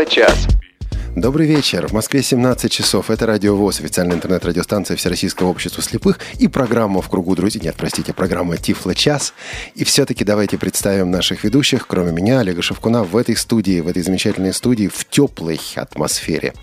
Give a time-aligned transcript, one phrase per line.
[0.00, 0.46] Тифло-час.
[1.14, 1.88] Добрый вечер.
[1.88, 3.10] В Москве 17 часов.
[3.10, 7.60] Это Радио ВОЗ, официальная интернет-радиостанция Всероссийского общества слепых и программа «В кругу друзей».
[7.62, 9.34] Нет, простите, программа «Тифло час».
[9.74, 14.02] И все-таки давайте представим наших ведущих, кроме меня, Олега Шевкуна, в этой студии, в этой
[14.02, 16.54] замечательной студии, в теплой атмосфере.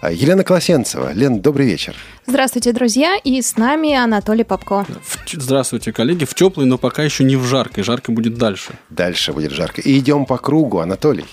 [0.00, 1.12] А, Елена Колосенцева.
[1.12, 1.94] Лен, добрый вечер.
[2.26, 4.86] Здравствуйте, друзья, и с нами Анатолий Попко.
[5.30, 6.24] Здравствуйте, коллеги.
[6.24, 7.84] В теплой, но пока еще не в жаркой.
[7.84, 8.72] Жарко будет дальше.
[8.88, 9.82] Дальше будет жарко.
[9.82, 10.78] И идем по кругу.
[10.78, 11.26] Анатолий.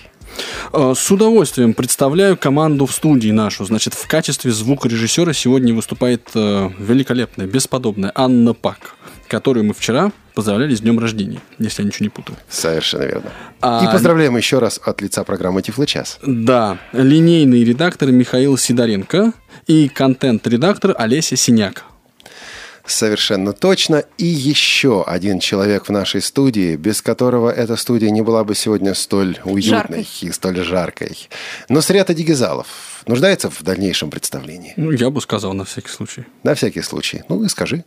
[0.74, 3.66] Э, с удовольствием представляю команду в студии нашу.
[3.66, 8.96] Значит, в качестве звукорежиссера сегодня выступает э, великолепная, бесподобная Анна Пак,
[9.28, 12.38] которую мы вчера поздравляли с днем рождения, если я ничего не путаю.
[12.50, 13.32] Совершенно верно.
[13.62, 13.86] А...
[13.86, 16.20] И поздравляем еще раз от лица программы Тифло-час.
[16.26, 19.32] Да, линейный редактор Михаил Сидоренко
[19.68, 21.86] и контент-редактор Олеся Синяк.
[22.86, 24.04] Совершенно точно.
[24.18, 28.94] И еще один человек в нашей студии, без которого эта студия не была бы сегодня
[28.94, 30.08] столь уютной жаркой.
[30.22, 31.30] и столь жаркой.
[31.70, 34.74] Нусрет Адигезалов нуждается в дальнейшем представлении?
[34.78, 36.26] Ну, я бы сказал на всякий случай.
[36.44, 37.24] На всякий случай.
[37.30, 37.84] Ну и скажи.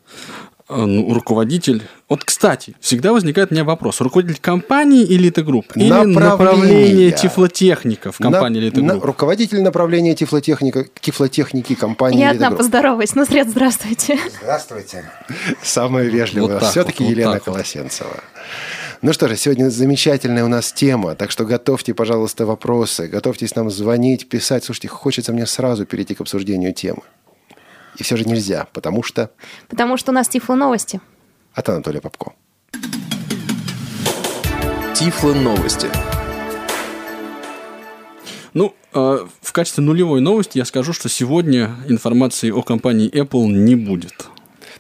[0.69, 1.83] А, ну, руководитель.
[2.11, 8.61] Вот, кстати, всегда возникает у меня вопрос: руководитель компании Элита Групп или направление тифлотехников компании
[8.61, 9.05] Элита Групп?
[9.05, 13.15] руководитель направления тифлотехника, тифлотехники компании Я одна поздороваюсь.
[13.15, 14.19] Нусрет, здравствуйте.
[14.43, 15.11] Здравствуйте.
[15.63, 16.59] Самая вежливая.
[16.59, 18.21] Вот Все-таки вот, Елена вот Колосенцева.
[19.01, 23.71] Ну что же, сегодня замечательная у нас тема, так что готовьте, пожалуйста, вопросы, готовьтесь нам
[23.71, 24.65] звонить, писать.
[24.65, 27.03] Слушайте, хочется мне сразу перейти к обсуждению темы.
[27.99, 29.31] И все же нельзя, потому что...
[29.69, 31.01] Потому что у нас Тифло новости.
[31.53, 32.33] От Анатолия Попко.
[34.95, 35.89] Тифло новости.
[38.55, 43.75] Ну, э, в качестве нулевой новости я скажу, что сегодня информации о компании Apple не
[43.75, 44.27] будет.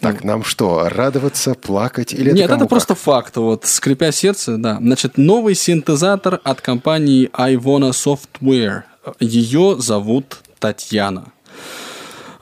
[0.00, 3.36] Так, нам что, радоваться, плакать или Нет, это, это просто факт.
[3.36, 4.78] Вот, скрипя сердце, да.
[4.78, 8.82] Значит, новый синтезатор от компании Ivona Software.
[9.18, 11.32] Ее зовут Татьяна.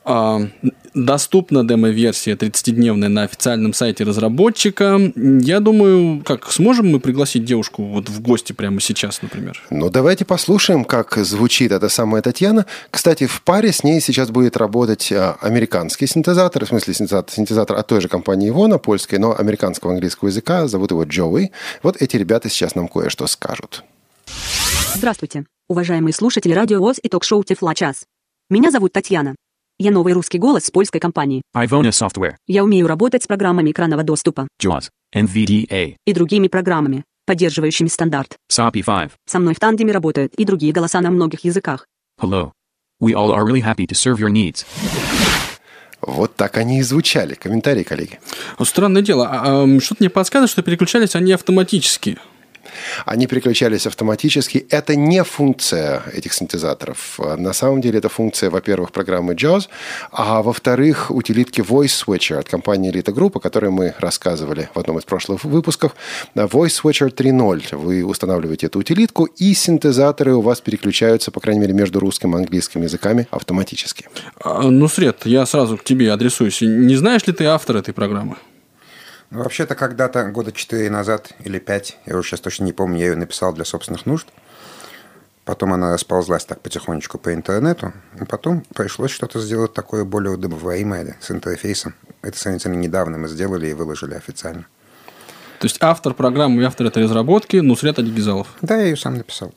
[0.09, 0.41] А,
[0.94, 5.00] доступна демо-версия 30-дневная на официальном сайте разработчика.
[5.17, 9.61] Я думаю, как сможем мы пригласить девушку вот в гости прямо сейчас, например?
[9.71, 12.67] Ну, давайте послушаем, как звучит эта самая Татьяна.
[12.93, 17.77] Кстати, в паре с ней сейчас будет работать а, американский синтезатор, в смысле синтезатор, синтезатор
[17.77, 20.69] от той же компании Ивона, польской, но американского английского языка.
[20.69, 21.50] Зовут его Джоуи.
[21.83, 23.83] Вот эти ребята сейчас нам кое-что скажут.
[24.94, 28.05] Здравствуйте, уважаемые слушатели радио ВОЗ и ток-шоу Тефла Час.
[28.49, 29.34] Меня зовут Татьяна.
[29.78, 31.42] Я новый русский голос с польской компании.
[31.54, 32.37] Ivona Software.
[32.47, 34.48] Я умею работать с программами экранного доступа.
[34.62, 34.88] JAWS.
[35.14, 35.97] NVDA.
[36.06, 38.37] И другими программами, поддерживающими стандарт.
[38.50, 39.10] SAPI 5.
[39.26, 41.87] Со мной в тандеме работают и другие голоса на многих языках.
[42.19, 42.53] Hello.
[43.03, 44.64] We all are really happy to serve your needs.
[46.00, 47.34] Вот так они и звучали.
[47.34, 48.19] Комментарии, коллеги.
[48.62, 49.28] Странное дело.
[49.28, 52.16] А, а, что-то мне подсказывает, что переключались они автоматически.
[53.04, 54.66] Они переключались автоматически.
[54.70, 57.19] Это не функция этих синтезаторов.
[57.19, 59.69] На самом деле это функция, во-первых, программы JAWS,
[60.12, 64.98] а во-вторых, утилитки Voice Switcher от компании Elite Group, о которой мы рассказывали в одном
[64.98, 65.94] из прошлых выпусков.
[66.34, 67.76] Voice Switcher 3.0.
[67.76, 72.38] Вы устанавливаете эту утилитку, и синтезаторы у вас переключаются, по крайней мере, между русским и
[72.38, 74.08] английским языками автоматически.
[74.41, 76.60] А, ну, Сред, я сразу к тебе адресуюсь.
[76.60, 78.37] Не знаешь ли ты автор этой программы?
[79.31, 83.06] Ну, вообще-то когда-то, года четыре назад или пять, я уже сейчас точно не помню, я
[83.06, 84.28] ее написал для собственных нужд.
[85.44, 87.92] Потом она расползлась так потихонечку по интернету.
[88.20, 91.94] И потом пришлось что-то сделать такое более удобоваримое с интерфейсом.
[92.22, 94.66] Это сравнительно недавно мы сделали и выложили официально.
[95.60, 98.48] То есть автор программы и автор этой разработки Нусрет Адигизалов?
[98.60, 99.54] Да, я ее сам написал.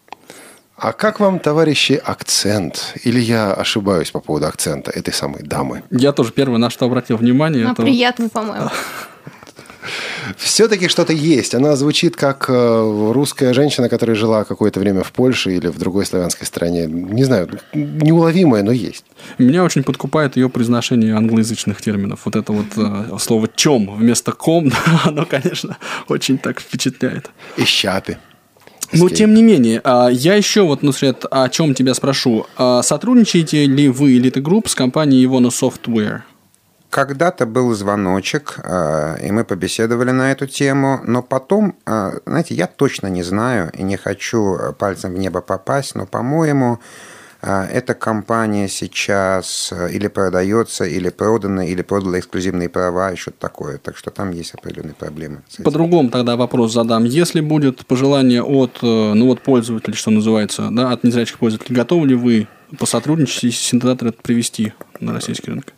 [0.78, 2.94] А как вам, товарищи, акцент?
[3.04, 5.84] Или я ошибаюсь по поводу акцента этой самой дамы?
[5.90, 7.66] Я тоже первый на что обратил внимание.
[7.66, 7.82] Это...
[7.82, 8.70] приятный, по-моему.
[10.38, 11.56] Все-таки что-то есть.
[11.56, 16.06] Она звучит как э, русская женщина, которая жила какое-то время в Польше или в другой
[16.06, 16.86] славянской стране.
[16.88, 19.06] Не знаю, неуловимая, но есть.
[19.38, 22.22] Меня очень подкупает ее произношение англоязычных терминов.
[22.26, 24.72] Вот это вот э, слово «чем» вместо «ком»,
[25.06, 27.30] оно, конечно, очень так впечатляет.
[27.58, 28.18] И «щапи».
[28.92, 32.48] Но тем не менее, а, я еще вот, Нусред, о чем тебя спрошу.
[32.58, 36.22] А, сотрудничаете ли вы, Elite Group, с компанией Ivona Software?
[36.90, 42.66] Когда-то был звоночек, э, и мы побеседовали на эту тему, но потом, э, знаете, я
[42.66, 46.80] точно не знаю и не хочу пальцем в небо попасть, но, по-моему,
[47.44, 53.78] э, эта компания сейчас или продается, или продана, или продала эксклюзивные права и что-то такое.
[53.78, 55.44] Так что там есть определенные проблемы.
[55.64, 57.04] По-другому тогда вопрос задам.
[57.06, 62.16] Если будет пожелание от ну вот, пользователей, что называется, да, от незрячих пользователей, готовы ли
[62.16, 62.48] вы
[62.80, 65.74] посотрудничать и синтезатор привести на российский рынок?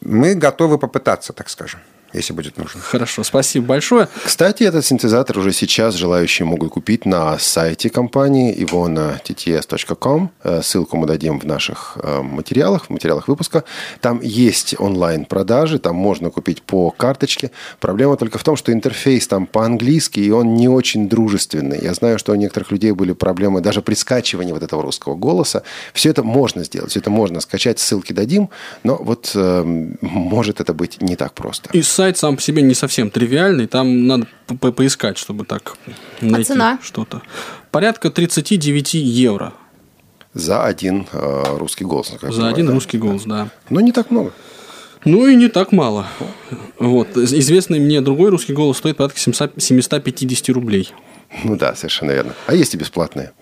[0.00, 1.80] Мы готовы попытаться, так скажем.
[2.12, 2.80] Если будет нужно.
[2.80, 4.08] Хорошо, спасибо большое.
[4.24, 10.30] Кстати, этот синтезатор уже сейчас желающие могут купить на сайте компании ivona.tts.com.
[10.42, 13.64] Э, Ссылку мы дадим в наших э, материалах, в материалах выпуска.
[14.00, 17.50] Там есть онлайн-продажи, там можно купить по карточке.
[17.80, 21.80] Проблема только в том, что интерфейс там по-английски, и он не очень дружественный.
[21.82, 25.62] Я знаю, что у некоторых людей были проблемы даже при скачивании вот этого русского голоса.
[25.92, 28.48] Все это можно сделать, все это можно скачать, ссылки дадим,
[28.82, 29.62] но вот э,
[30.00, 31.70] может это быть не так просто.
[31.72, 35.76] И сайт сам по себе не совсем тривиальный, там надо по- поискать, чтобы так
[36.20, 36.78] найти цена?
[36.82, 37.22] что-то.
[37.70, 39.52] Порядка 39 евро
[40.34, 42.10] За один э, русский голос.
[42.10, 42.72] за понимаю, один да?
[42.72, 43.48] русский голос, да.
[43.70, 44.32] Но не так много.
[45.04, 46.06] Ну и не так мало.
[46.78, 47.16] Вот.
[47.16, 50.92] Известный мне другой русский голос стоит порядка 700 750 рублей.
[51.44, 52.34] Ну да, совершенно верно.
[52.46, 53.32] А есть и бесплатные.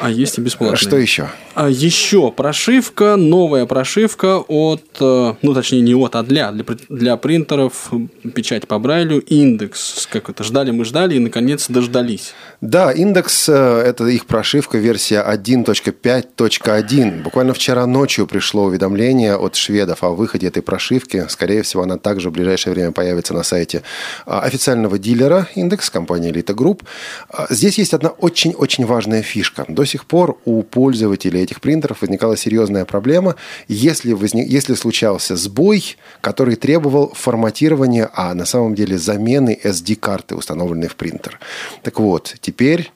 [0.00, 0.76] А есть и бесплатные.
[0.76, 1.28] Что еще?
[1.54, 7.16] А еще прошивка, новая прошивка от, э, ну точнее не от, а для, для, для
[7.16, 7.90] принтеров,
[8.34, 10.06] печать по Брайлю, индекс.
[10.10, 12.34] Как это, ждали мы ждали и наконец дождались.
[12.60, 13.52] Да, индекс э,–
[13.86, 17.22] это их прошивка, версия 1.5.1.
[17.22, 21.26] Буквально вчера ночью пришло уведомление от шведов о выходе этой прошивки.
[21.28, 23.82] Скорее всего, она также в ближайшее время появится на сайте
[24.26, 26.82] а, официального дилера индекс компании Elite Group.
[27.30, 29.64] А, Здесь есть одна очень-очень важная фишка.
[29.68, 33.36] До сих пор у пользователей этих принтеров возникала серьезная проблема,
[33.68, 40.88] если, возник, если случался сбой, который требовал форматирования, а на самом деле замены SD-карты, установленной
[40.88, 41.38] в принтер.
[41.82, 42.90] Так вот, теперь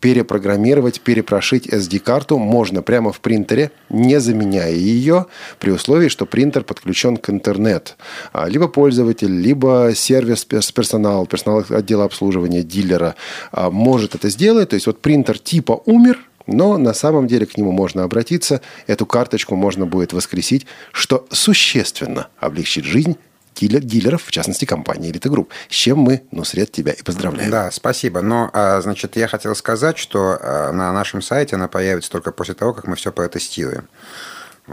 [0.00, 5.26] перепрограммировать, перепрошить SD-карту можно прямо в принтере, не заменяя ее,
[5.58, 7.96] при условии, что принтер подключен к интернет.
[8.32, 13.14] А, Либо пользователь, либо сервис пер- персонал, персонал отдела обслуживания дилера
[13.50, 14.70] а, может это сделать.
[14.70, 19.06] То есть вот принтер типа умер, но на самом деле к нему можно обратиться, эту
[19.06, 23.16] карточку можно будет воскресить, что существенно облегчит жизнь
[23.54, 25.48] дилер- дилеров, в частности, компании Elite Group.
[25.68, 27.50] С чем мы, Нусред, тебя и поздравляем.
[27.50, 28.20] Да, спасибо.
[28.20, 32.54] Но, а, значит, я хотел сказать, что а, на нашем сайте она появится только после
[32.54, 33.88] того, как мы все протестируем.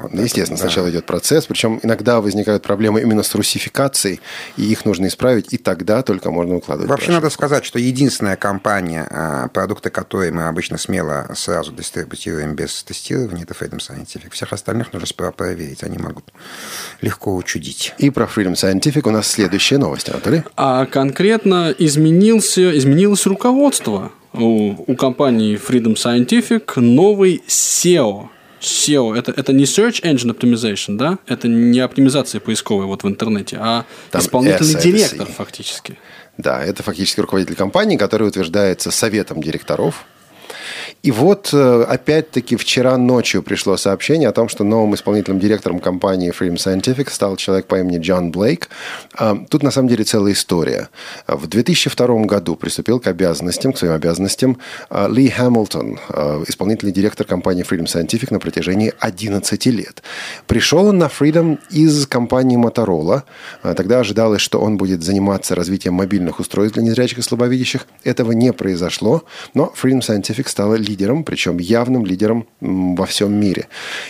[0.01, 0.63] Вот это, Естественно, да.
[0.63, 4.22] сначала идет процесс, причем иногда возникают проблемы именно с русификацией,
[4.57, 6.90] и их нужно исправить, и тогда только можно укладывать.
[6.90, 7.24] Вообще прошивку.
[7.24, 13.44] надо сказать, что единственная компания, а, продукты которой мы обычно смело сразу дистрибутируем без тестирования,
[13.44, 14.31] это Freedom Scientific.
[14.31, 16.25] Всех остальных нужно сперва проверить, они могут
[17.02, 17.94] легко учудить.
[17.98, 20.44] И про Freedom Scientific у нас следующая новость, Анатолий.
[20.56, 28.30] А конкретно изменился, изменилось руководство у, у компании Freedom Scientific, новый SEO.
[28.62, 31.20] SEO это, это не Search Engine Optimization, да?
[31.28, 35.98] Это не оптимизация поисковая вот в интернете, а Там исполнительный S, директор фактически.
[36.38, 40.06] Да, это фактически руководитель компании, который утверждается советом директоров.
[41.04, 46.31] И вот, э, опять-таки, вчера ночью пришло сообщение о том, что новым исполнительным директором компании
[46.31, 48.69] Freedom Scientific стал человек по имени Джон Блейк.
[49.16, 50.89] А, Тут, на самом деле, целая история.
[51.27, 54.57] В 2002 году приступил к обязанностям, к своим обязанностям
[54.89, 60.04] а, Ли Хэмилтон, а, исполнительный директор компании Freedom Scientific на протяжении 11 лет.
[60.48, 63.24] Пришел он на Freedom из компании Motorola.
[63.62, 67.88] Тогда ожидалось, что он будет заниматься развитием мобильных устройств для незрячих и слабовидящих.
[68.04, 69.24] Этого не произошло,
[69.54, 73.68] но Freedom Scientific стала лидером, причем явным лидером во всем мире.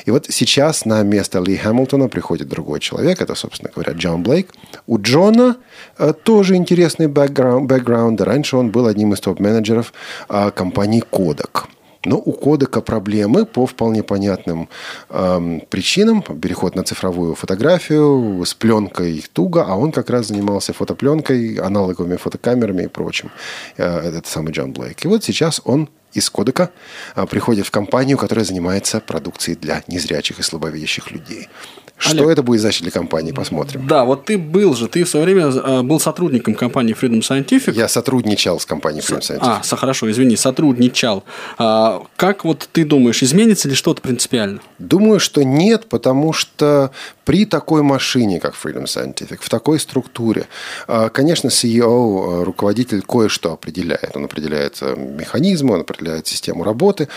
[0.07, 4.47] И вот сейчас на место Ли Хэмилтона приходит другой человек, это, собственно говоря, Джон Блейк.
[4.87, 5.57] У Джона
[5.99, 8.21] э, тоже интересный бэкграунд.
[8.21, 9.93] Раньше он был одним из топ-менеджеров
[10.27, 11.67] э, компании Kodak.
[12.05, 14.69] Но у кодека проблемы по вполне понятным
[15.09, 16.21] эм, причинам.
[16.21, 22.83] Переход на цифровую фотографию, с пленкой туго, а он как раз занимался фотопленкой, аналоговыми фотокамерами
[22.83, 23.31] и прочим.
[23.77, 25.03] Э, этот самый Джон Блейк.
[25.03, 26.71] И вот сейчас он из кодека
[27.15, 31.49] а, приходит в компанию, которая занимается продукцией для незрячих и слабовидящих людей.
[31.99, 32.29] Что Олег.
[32.29, 33.85] это будет значить для компании, посмотрим.
[33.85, 37.73] Да, вот ты был же, ты в свое время э, был сотрудником компании Freedom Scientific.
[37.73, 39.61] Я сотрудничал с компанией Freedom Scientific.
[39.69, 41.25] А, хорошо, извини, сотрудничал.
[41.57, 44.61] А, как вот ты думаешь, изменится ли что-то принципиально?
[44.79, 46.91] Думаю, что нет, потому что
[47.25, 50.47] при такой машине, как Freedom Scientific, в такой структуре,
[50.87, 54.15] а, конечно, CEO, э, руководитель кое-что определяет.
[54.15, 57.09] Он определяет э, механизмы, он определяет систему работы.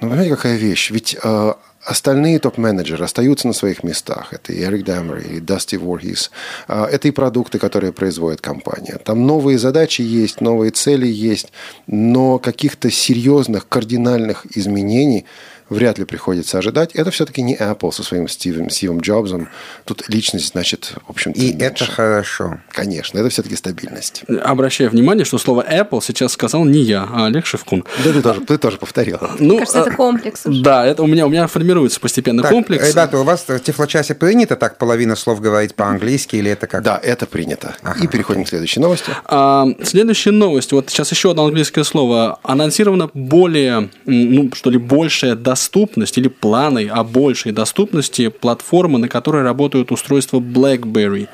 [0.00, 0.90] Но понимаете, какая вещь?
[0.90, 1.52] Ведь э,
[1.86, 4.32] остальные топ-менеджеры остаются на своих местах.
[4.32, 6.30] Это и Эрик Дамер, и Дасти Ворхис.
[6.68, 8.98] А, Это и продукты, которые производит компания.
[9.02, 11.52] Там новые задачи есть, новые цели есть,
[11.86, 15.24] но каких-то серьезных, кардинальных изменений
[15.68, 16.92] вряд ли приходится ожидать.
[16.94, 19.48] Это все-таки не Apple со своим Стивом, Стивом Джобсом.
[19.84, 21.64] Тут личность, значит, в общем-то, И меньше.
[21.64, 22.60] это хорошо.
[22.70, 24.24] Конечно, это все-таки стабильность.
[24.42, 27.84] Обращаю внимание, что слово Apple сейчас сказал не я, а Олег Шевкун.
[28.04, 29.18] Да, ты тоже, ты тоже повторил.
[29.38, 30.62] Ну, Кажется, это э, комплекс уже.
[30.62, 32.88] Да, это у меня, у меня формируется постепенно Так, комплекс.
[32.88, 36.82] ребята, у вас в Тифлочасе принято так половина слов говорить по-английски или это как?
[36.82, 37.74] Да, это принято.
[38.02, 39.10] И переходим к следующей новости.
[39.24, 40.72] А, следующая новость.
[40.72, 42.38] Вот сейчас еще одно английское слово.
[42.42, 49.42] Анонсировано более, ну, что ли, большая доступность или планы о большей доступности платформы, на которой
[49.42, 51.28] работают устройства BlackBerry.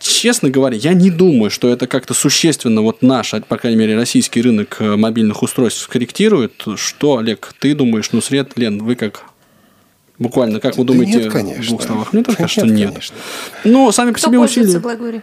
[0.00, 3.96] Честно говоря, я не думаю, что это как-то существенно вот наш, а, по крайней мере,
[3.96, 6.64] российский рынок э, мобильных устройств скорректирует.
[6.74, 9.22] Что, Олег, ты думаешь, ну, Сред, Лен, вы как?
[10.16, 11.62] Буквально, как вы Да думаете, нет, конечно.
[11.62, 12.12] в двух словах?
[12.12, 12.88] Мне тоже Нет, кажется, что нет.
[12.90, 13.16] конечно.
[13.64, 14.94] Ну, сами по Кто себе пользуется усилия.
[14.94, 15.22] BlackBerry?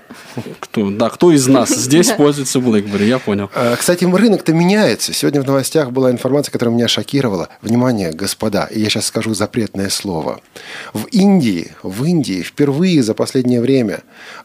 [0.60, 3.50] Кто, да, кто из нас здесь пользуется BlackBerry, я понял.
[3.56, 5.14] А, Кстати, рынок-то меняется.
[5.14, 7.48] Сегодня в новостях была информация, которая меня шокировала.
[7.62, 10.42] Внимание, господа, и я сейчас скажу запретное слово.
[10.94, 14.02] В Индии, в Индии впервые за последнее время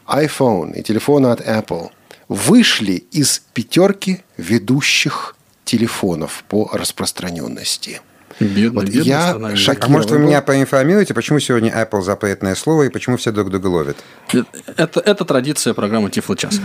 [0.07, 1.89] iPhone и телефоны от Apple
[2.29, 5.35] вышли из пятерки ведущих
[5.65, 7.99] телефонов по распространенности.
[8.39, 9.55] Бедная, Вот бедная я страна.
[9.55, 13.49] шок- А может, вы меня поинформируете, почему сегодня Apple запретное слово и почему все друг
[13.49, 13.97] друга ловят?
[14.75, 16.59] Это, это традиция программы Тифло час.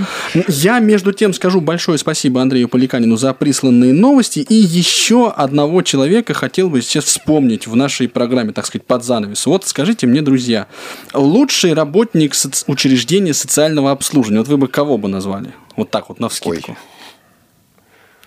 [0.49, 4.41] Я, между тем, скажу большое спасибо Андрею Поликанину за присланные новости.
[4.41, 9.47] И еще одного человека хотел бы сейчас вспомнить в нашей программе, так сказать, под занавес.
[9.47, 10.67] Вот скажите мне, друзья,
[11.15, 15.53] лучший работник соц- учреждения социального обслуживания, вот вы бы кого бы назвали?
[15.77, 16.73] Вот так вот, навскидку.
[16.73, 16.77] Ой.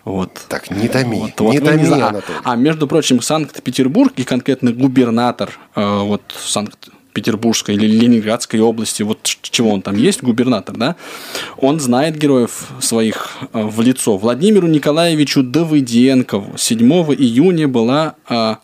[0.05, 0.29] Вот.
[0.47, 2.39] Так, не томи, Вот, вот не не томи, Анатолий.
[2.43, 9.19] А, а, между прочим, Санкт-Петербург и конкретно губернатор э, вот Санкт-Петербургской или Ленинградской области, вот
[9.23, 10.95] чего он там есть, губернатор, да,
[11.57, 14.15] он знает героев своих э, в лицо.
[14.17, 16.79] Владимиру Николаевичу Давыденкову 7
[17.17, 18.55] июня была э,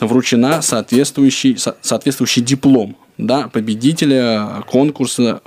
[0.00, 5.40] вручена соответствующий, со- соответствующий диплом да, победителя конкурса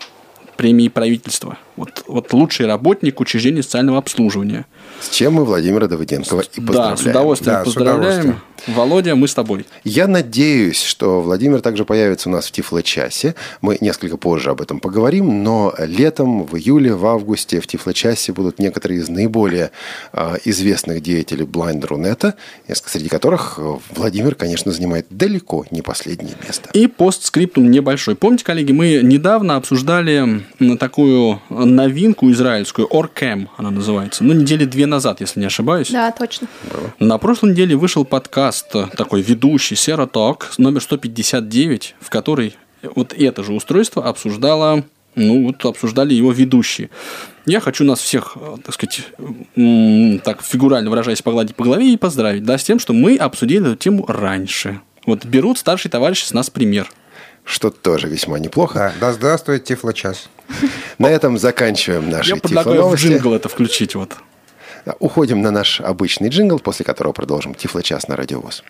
[0.55, 1.57] премии правительства.
[1.75, 4.65] Вот, вот лучший работник учреждения социального обслуживания.
[5.03, 6.95] С чем мы Владимира Давыденкова и поздравляем.
[6.95, 7.99] Да, с удовольствием Да, с поздравляем.
[7.99, 8.41] удовольствием.
[8.67, 9.65] Володя, мы с тобой.
[9.83, 13.35] Я надеюсь, что Владимир также появится у нас в Тифло-часе.
[13.61, 18.59] Мы несколько позже об этом поговорим, но летом, в июле, в августе в Тифло-часе будут
[18.59, 19.71] некоторые из наиболее
[20.13, 22.35] а, известных деятелей Blind Рунета,
[22.67, 26.69] среди которых э, Владимир, конечно, занимает далеко не последнее место.
[26.73, 28.15] И постскриптум небольшой.
[28.15, 30.45] Помните, коллеги, мы недавно обсуждали
[30.79, 35.91] такую новинку израильскую, Orcam она называется, ну, недели две назад, если не ошибаюсь.
[35.91, 36.47] Да, точно.
[36.99, 42.55] На прошлой неделе вышел подкаст э, такой ведущий Сера Ток номер 159, в который
[42.95, 44.83] вот это же устройство обсуждало,
[45.15, 46.89] ну вот обсуждали его ведущие.
[47.45, 49.01] Я хочу нас всех, э, так сказать,
[50.23, 53.75] так фигурально выражаясь, погладить по голове и поздравить, да, с тем, что мы обсудили эту
[53.75, 54.81] тему раньше.
[55.05, 56.89] Вот берут старший товарищ с нас пример.
[57.43, 58.93] Что тоже весьма неплохо.
[58.99, 60.29] Да, да здравствует Тифлочас.
[60.97, 64.13] На этом заканчиваем наши Я предлагаю в джингл это включить вот.
[64.99, 68.63] Уходим на наш обычный джингл, после которого продолжим Тифло-час на Радиовоз.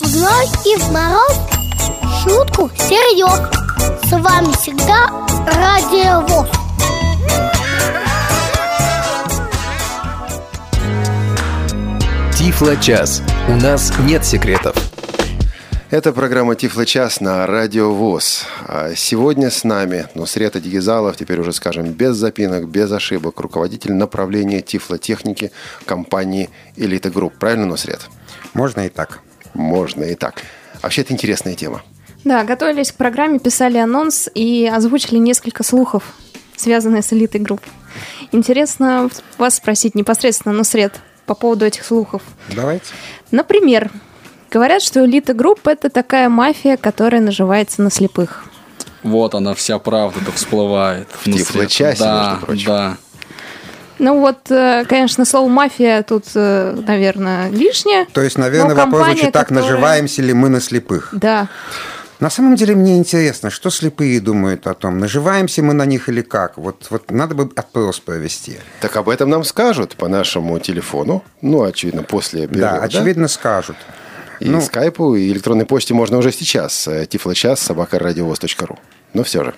[0.00, 1.38] В ночь и в мороз
[2.22, 3.40] шутку серьез.
[4.08, 5.08] С вами всегда
[5.46, 6.48] Радио ВОЗ.
[12.38, 13.22] Тифло-час.
[13.48, 14.87] У нас нет секретов.
[15.90, 18.44] Это программа Тифло-час на Радио ВОЗ.
[18.66, 24.60] А Сегодня с нами Нусрет Адигезалов, теперь уже скажем без запинок, без ошибок, руководитель направления
[24.60, 25.50] тифлотехники
[25.86, 27.38] компании «Элита Групп».
[27.38, 28.02] Правильно, Нусрет?
[28.52, 29.20] Можно и так.
[29.54, 30.42] Можно и так.
[30.82, 31.82] Вообще, это интересная тема.
[32.22, 36.04] Да, готовились к программе, писали анонс и озвучили несколько слухов,
[36.54, 37.62] связанных с Элитой Групп.
[38.30, 40.92] Интересно вас спросить непосредственно, Нусред,
[41.24, 42.20] по поводу этих слухов.
[42.54, 42.84] Давайте.
[43.30, 43.90] Например,
[44.50, 48.44] говорят, что элита групп– это такая мафия, которая наживается на слепых.
[49.02, 51.08] Вот она, вся правда-то всплывает.
[51.12, 52.66] В Тифло-часе, да, между прочим.
[52.66, 52.96] Да,
[54.00, 58.06] Ну вот, э, конечно, слово «мафия» тут, э, наверное, лишнее.
[58.12, 61.08] То есть, наверное, Но вопрос звучит так, которая- наживаемся ли мы на слепых?
[61.12, 61.48] Да.
[62.20, 66.20] На самом деле мне интересно, что слепые думают о том, наживаемся мы на них или
[66.20, 66.58] как.
[66.58, 68.58] Вот, вот надо бы опрос провести.
[68.80, 71.22] Так об этом нам скажут по нашему телефону.
[71.42, 73.76] Ну, очевидно, после перерыва, Да, очевидно скажут.
[74.40, 76.86] И Ну, скайпу, и электронной почте можно уже сейчас.
[76.88, 78.78] э, Тифлочас, собака, радиовоз.ру.
[79.14, 79.54] Но все же.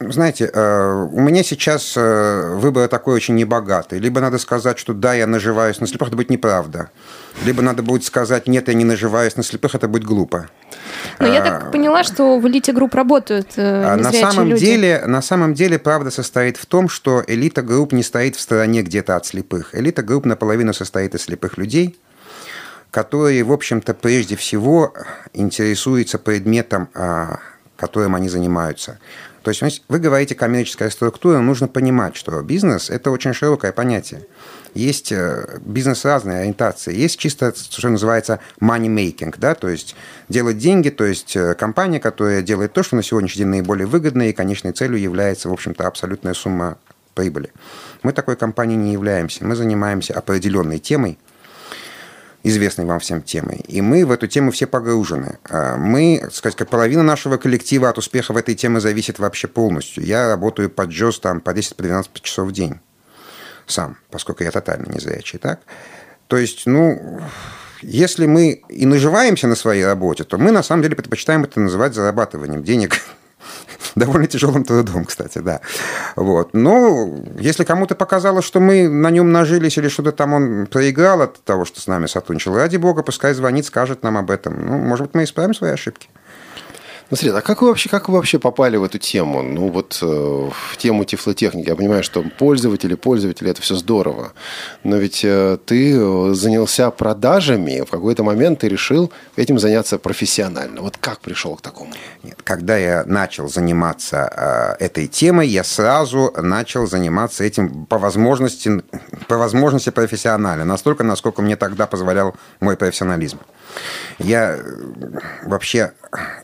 [0.00, 4.00] Знаете, э, у меня сейчас э, выбор такой очень небогатый.
[4.00, 6.90] Либо надо сказать, что да, я наживаюсь на слепых, это будет неправда.
[7.44, 10.48] Либо надо будет сказать, нет, я не наживаюсь на слепых, это будет глупо.
[11.20, 14.64] Но я так поняла, что в элите групп работают на самом люди.
[14.64, 18.82] деле, на самом деле, правда состоит в том, что элита групп не стоит в стороне
[18.82, 19.72] где-то от слепых.
[19.72, 21.96] Элита групп наполовину состоит из слепых людей,
[22.92, 24.92] которые, в общем-то, прежде всего
[25.32, 27.40] интересуются предметом, а,
[27.76, 28.98] которым они занимаются.
[29.42, 34.24] То есть, вы говорите коммерческая структура, нужно понимать, что бизнес– это очень широкое понятие.
[34.74, 36.94] Есть э, бизнес разной ориентации.
[36.94, 39.96] Есть чисто, что называется, money making, да, то есть
[40.28, 44.28] делать деньги, то есть э, компания, которая делает то, что на сегодняшний день наиболее выгодно,
[44.28, 46.78] и конечной целью является, в общем-то, абсолютная сумма
[47.14, 47.50] прибыли.
[48.02, 49.44] Мы такой компанией не являемся.
[49.44, 51.18] Мы занимаемся определенной темой,
[52.42, 53.64] известной вам всем темой.
[53.68, 55.38] И мы в эту тему все погружены.
[55.48, 59.48] А Мы, так сказать, как половина нашего коллектива от успеха в этой теме зависит вообще
[59.48, 60.04] полностью.
[60.04, 62.80] Я работаю под джоз там по 10-12 часов в день
[63.66, 65.60] сам, поскольку я тотально незрячий, так?
[66.26, 67.20] То есть, ну,
[67.82, 71.94] если мы и наживаемся на своей работе, то мы на самом деле предпочитаем это называть
[71.94, 73.00] зарабатыванием денег.
[73.94, 75.60] Довольно тяжелым трудом, кстати, да.
[76.16, 76.54] Вот.
[76.54, 81.42] Но если кому-то показалось, что мы на нем нажились или что-то там он проиграл от
[81.44, 84.64] того, что с нами сотрудничал, ради бога, пускай звонит, скажет нам об этом.
[84.64, 86.08] Ну, может быть, мы исправим свои ошибки.
[87.12, 89.42] Ну, Свет, а как вы вообще, как вы вообще попали в эту тему?
[89.42, 91.68] Ну, вот э, в тему тифлотехники.
[91.68, 94.32] Я понимаю, что пользователи, пользователи, это все здорово.
[94.82, 100.80] Но ведь э, ты э, занялся продажами, в какой-то момент ты решил этим заняться профессионально.
[100.80, 101.92] Вот как пришел к такому?
[102.22, 108.82] Нет, когда я начал заниматься э, этой темой, я сразу начал заниматься этим по возможности,
[109.28, 113.38] по возможности профессионально, настолько, насколько мне тогда позволял мой профессионализм.
[114.18, 114.62] Я э,
[115.44, 115.92] вообще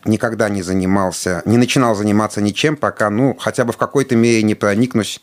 [0.04, 4.54] никогда не занимался, не начинал заниматься ничем, пока, ну, хотя бы в какой-то мере не
[4.54, 5.20] проникнусь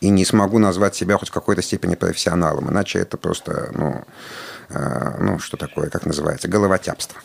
[0.00, 2.70] и не смогу назвать себя хоть в какой-то степени профессионалом.
[2.70, 4.04] Иначе это просто, ну,
[4.70, 7.20] э, ну что такое, как называется, головотяпство.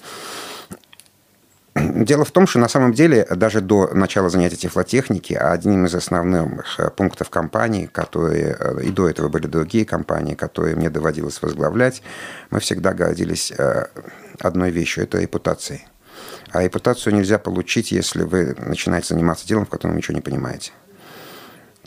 [1.76, 6.80] Дело в том, что на самом деле даже до начала занятий тефлотехники одним из основных
[6.80, 12.04] э, пунктов компании, которые э, и до этого были другие компании, которые мне доводилось возглавлять,
[12.52, 13.52] мы всегда гордились
[14.40, 15.88] одной вещью– это репутацией.
[16.52, 20.72] А репутацию нельзя получить, если вы начинаете заниматься делом, в котором ничего не понимаете.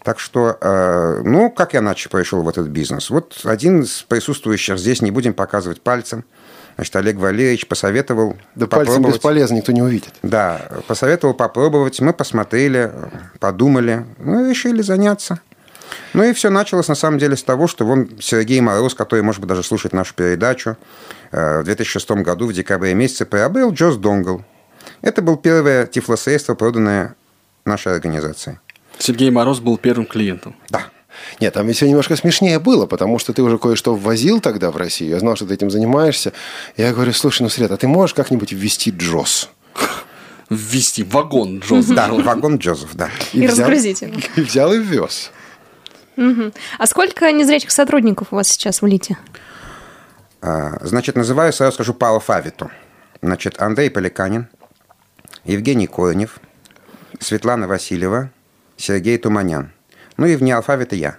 [0.03, 3.09] Так что, э, ну, как я начал, пришел в этот бизнес?
[3.11, 6.25] Вот один из присутствующих здесь, не будем показывать пальцем,
[6.75, 10.13] значит, Олег Валерьевич посоветовал Да пальцем бесполезно, никто не увидит.
[10.23, 12.01] Да, посоветовал попробовать.
[12.01, 12.91] Мы посмотрели,
[13.39, 15.41] подумали, ну и решили заняться.
[16.15, 19.41] Ну и все началось на самом деле с того, что вон Сергей Мороз, который, может
[19.41, 20.77] быть, даже слушает нашу передачу,
[21.31, 24.45] э, в 2006 году в декабре месяце приобрел Джоз Донгл.
[25.03, 27.15] Это был первое тифлосредство, проданное
[27.65, 28.59] нашей организацией.
[28.99, 30.55] Сергей Мороз был первым клиентом.
[30.71, 30.87] Да.
[31.41, 34.77] Нет, там ведь все немножко смешнее было, потому что ты уже кое-что ввозил тогда в
[34.77, 35.11] Россию.
[35.11, 36.33] Я знал, что ты этим занимаешься.
[36.77, 39.51] Я говорю, слушай, ну, Свет, а ты можешь как-нибудь ввести Джос?
[40.49, 41.87] Ввести вагон Джоз.
[41.87, 43.11] Да, вагон Джозеф, да.
[43.33, 44.15] И разгрузить его.
[44.37, 45.31] И взял и ввез.
[46.17, 46.53] Мгм.
[46.79, 49.17] А сколько незрячих сотрудников у вас сейчас в элите?
[50.43, 52.71] А, Значит, называю, сразу скажу по алфавиту.
[53.23, 54.49] Значит, Андрей Поликанин,
[55.45, 56.41] Евгений Корнев,
[57.21, 58.31] Светлана Васильева,
[58.77, 59.73] Сергей Туманян.
[60.17, 61.17] Ну и вне алфавита я.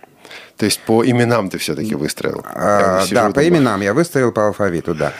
[0.57, 2.43] То есть по именам ты все-таки выстроил?
[2.45, 5.12] А, да, по именам я выставил по алфавиту, да.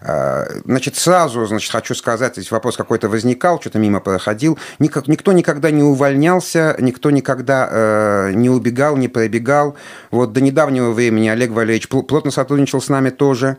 [0.00, 5.32] А, Значит, сразу, значит, хочу сказать, если вопрос какой-то возникал, что-то мимо проходил, никак, никто
[5.32, 9.76] никогда не увольнялся, никто никогда э, не убегал, не пробегал.
[10.10, 13.58] Вот до недавнего времени Олег Валерьевич пл- плотно сотрудничал с нами тоже.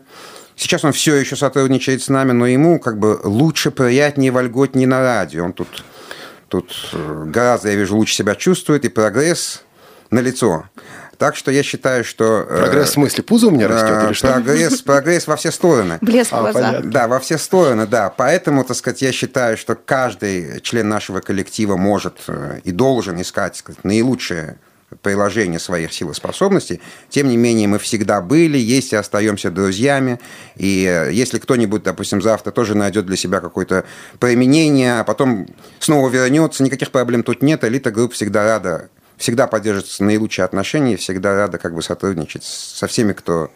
[0.60, 5.00] Сейчас он все еще сотрудничает с нами, но ему как бы лучше, приятнее, вольготнее на
[5.00, 5.42] радио.
[5.46, 5.82] Он тут,
[6.48, 9.62] тут э, гораздо, я вижу, лучше себя чувствует, и прогресс
[10.10, 10.64] налицо.
[11.16, 12.46] Так что я считаю, что...
[12.46, 14.26] э, Прогресс в смысле пузо у меня растет э, или что?
[14.34, 15.96] Прогресс, прогресс во все стороны.
[16.02, 16.60] Блеск в А, глаза.
[16.60, 16.90] понятно.
[16.90, 18.10] Да, во все стороны, да.
[18.14, 22.18] Поэтому, так сказать, я считаю, что каждый член нашего коллектива может
[22.64, 24.58] и должен искать так сказать, наилучшее
[25.02, 26.80] приложение своих сил и способностей.
[27.08, 30.20] Тем не менее, мы всегда были, есть и остаемся друзьями.
[30.56, 33.84] И э, если кто-нибудь, допустим, завтра тоже найдет для себя какое-то
[34.18, 35.46] применение, а потом
[35.78, 37.64] снова вернется, никаких проблем тут нет.
[37.64, 43.12] Элита групп всегда рада всегда поддерживать наилучшие отношения, всегда рада как бы сотрудничать со всеми,
[43.12, 43.50] кто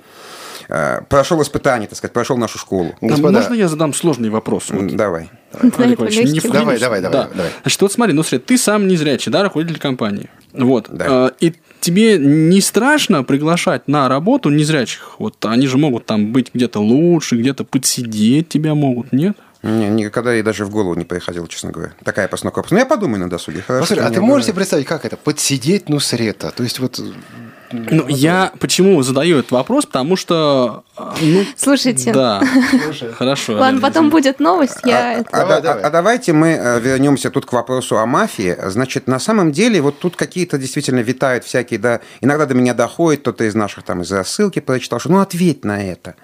[1.08, 2.94] прошел испытание, так сказать, прошел нашу школу.
[3.00, 3.38] Господа.
[3.38, 4.70] Можно я задам сложный вопрос?
[4.70, 5.30] Вот, Давай.
[5.52, 6.50] Валерьевич, не.
[6.50, 7.28] Давай, давай, давай, Да.
[7.34, 7.50] давай.
[7.62, 10.28] Значит, вот смотри, ну Свет, ты сам незрячий, да, руководитель компании.
[10.52, 10.86] Вот.
[10.88, 11.04] Да.
[11.08, 15.16] А, И тебе не страшно приглашать на работу незрячих?
[15.18, 19.36] Вот они же могут там быть где-то лучше, где-то подсидеть тебя могут, нет?
[19.64, 21.92] Мне никогда и даже в голову не приходило, честно говоря.
[22.04, 22.62] Такая постановка.
[22.70, 23.62] Ну, я подумаю на досуге.
[23.66, 24.28] Хорошо, Послушай, а ты говорят.
[24.28, 25.16] можете представить, как это?
[25.16, 26.50] Подсидеть Нусрета?
[26.50, 27.00] То есть вот
[27.72, 29.86] Ну, я почему задаю этот вопрос?
[29.86, 32.40] Потому что, а, ну, Слушайте, да,
[33.16, 33.54] хорошо.
[33.54, 35.24] ладно, потом будет новость, я...
[35.32, 35.82] А, Давай, да- давай.
[35.82, 38.56] а давайте мы э, вернемся тут к вопросу о мафии.
[38.66, 43.22] Значит, на самом деле, вот тут какие-то действительно витают всякие, да, иногда до меня доходит
[43.22, 46.14] кто-то из наших там из рассылки прочитал, что ну ответь на это.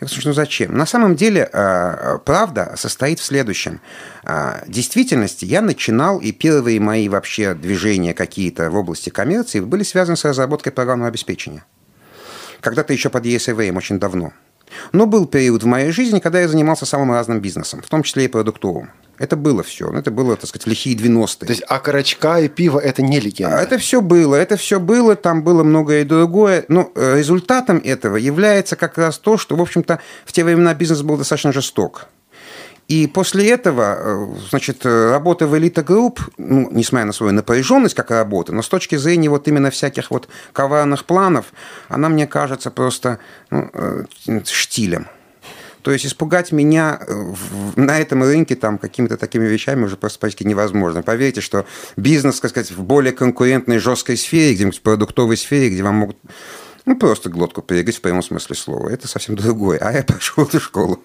[0.00, 0.76] Я говорю, «Слушай, ну зачем?
[0.76, 3.82] На самом деле, э, правда состоит в следующем.
[4.24, 9.82] Э, В действительности я начинал, и первые мои вообще движения какие-то в области коммерции были
[9.82, 11.64] связаны с разработкой программного обеспечения.
[12.62, 14.32] Когда-то еще под ESVM очень давно.
[14.92, 18.24] Но был период в моей жизни, когда я занимался самым разным бизнесом, в том числе
[18.24, 18.90] и продуктовым.
[19.20, 19.92] Это было все.
[19.92, 21.46] Это было, так сказать, лихие 90-е.
[21.46, 23.58] То есть окорочка и пиво– это не легенда.
[23.58, 26.64] А Это все было, это все было, там было многое другое.
[26.68, 31.02] Но э, результатом этого является как раз то, что, в общем-то, в те времена бизнес
[31.02, 32.06] был достаточно жесток.
[32.88, 38.10] И после этого, э, значит, работа в Elite Group, ну, несмотря на свою напряженность как
[38.10, 41.52] работа, но с точки зрения вот именно всяких вот коварных планов,
[41.90, 43.18] она мне кажется просто
[43.50, 44.04] ну, э,
[44.46, 45.08] штилем.
[45.82, 47.34] То есть испугать меня э,
[47.76, 51.02] на этом рынке там какими-то такими вещами уже просто практически невозможно.
[51.02, 51.64] Поверьте, что
[51.96, 56.16] бизнес, так сказать, в более конкурентной, жесткой сфере, где-нибудь в продуктовой сфере, где вам могут
[56.86, 58.88] ну, просто глотку перегреть в прямом смысле слова.
[58.88, 59.78] Это совсем другое.
[59.78, 61.00] А я пошел в школу.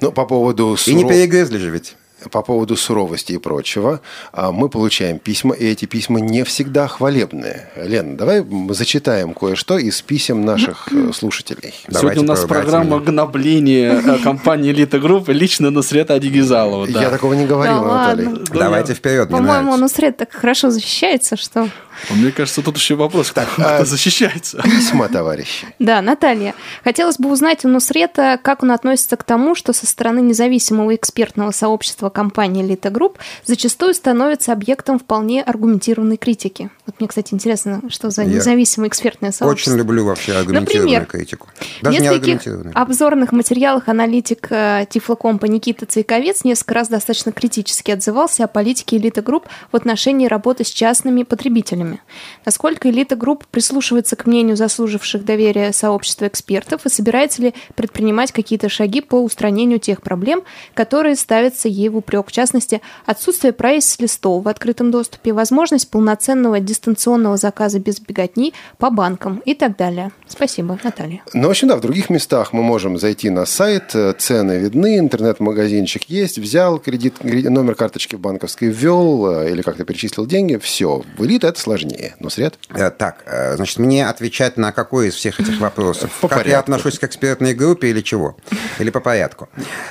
[0.00, 1.96] Ну, по поводу, И не суров- перегрызли же ведь.
[2.28, 4.00] По поводу суровости и прочего,
[4.32, 7.68] а, мы получаем письма, и эти письма не всегда хвалебные.
[7.76, 11.72] Лена, давай мы зачитаем кое-что из писем наших э, слушателей.
[11.82, 13.00] Сегодня Давайте у нас программа меня.
[13.00, 16.86] гнобления э, компании «Элита Групп» лично Нусрета Адигезалова.
[16.86, 17.02] да.
[17.02, 18.26] Я такого не говорил, Да Анатолий.
[18.28, 18.44] ладно.
[18.52, 19.76] Давайте вперед, По-моему.
[19.76, 21.68] Нусрет так хорошо защищается, что...
[22.10, 24.62] А Мне кажется, тут еще вопрос, кто а- защищается.
[24.62, 25.66] Письма, товарищи.
[25.80, 26.54] Да, Наталья.
[26.84, 31.50] Хотелось бы узнать у Нусрета, как он относится к тому, что со стороны независимого экспертного
[31.50, 36.68] сообщества компании Элита Групп зачастую становится объектом вполне аргументированной критики.
[36.84, 39.70] Вот мне, кстати, интересно, что за независимое экспертное сообщество.
[39.70, 41.46] Очень люблю вообще аргументированную Например, критику.
[41.80, 42.72] В Даже не нескольких аргументированную.
[42.76, 49.22] обзорных материалах аналитик э, Тифлокомпа Никита Цейковец несколько раз достаточно критически отзывался о политике Элита
[49.22, 52.00] Групп в отношении работы с частными потребителями.
[52.44, 58.68] Насколько Элита Групп прислушивается к мнению заслуживших доверия сообщества экспертов и собирается ли предпринимать какие-то
[58.68, 60.42] шаги по устранению тех проблем,
[60.74, 67.36] которые ставятся ей в упрек, в частности, отсутствие прайс-листов в открытом доступе, возможность полноценного дистанционного
[67.36, 70.10] заказа без беготни по банкам и так далее.
[70.26, 71.22] Спасибо, Наталья.
[71.34, 74.98] Ну, в общем, да, в других местах мы можем зайти на сайт, э, цены видны,
[74.98, 81.02] интернет-магазинчик есть, взял кредит, номер карточки в банковской ввел э, или как-то перечислил деньги, все.
[81.16, 82.14] В элит это сложнее.
[82.20, 82.58] Но сред?
[82.70, 83.24] Э, Так,
[83.56, 86.10] значит, мне отвечать на какой из всех этих вопросов?
[86.20, 86.72] По как я порядку.
[86.72, 88.36] отношусь к экспертной группе или чего?
[88.78, 89.48] Или по порядку?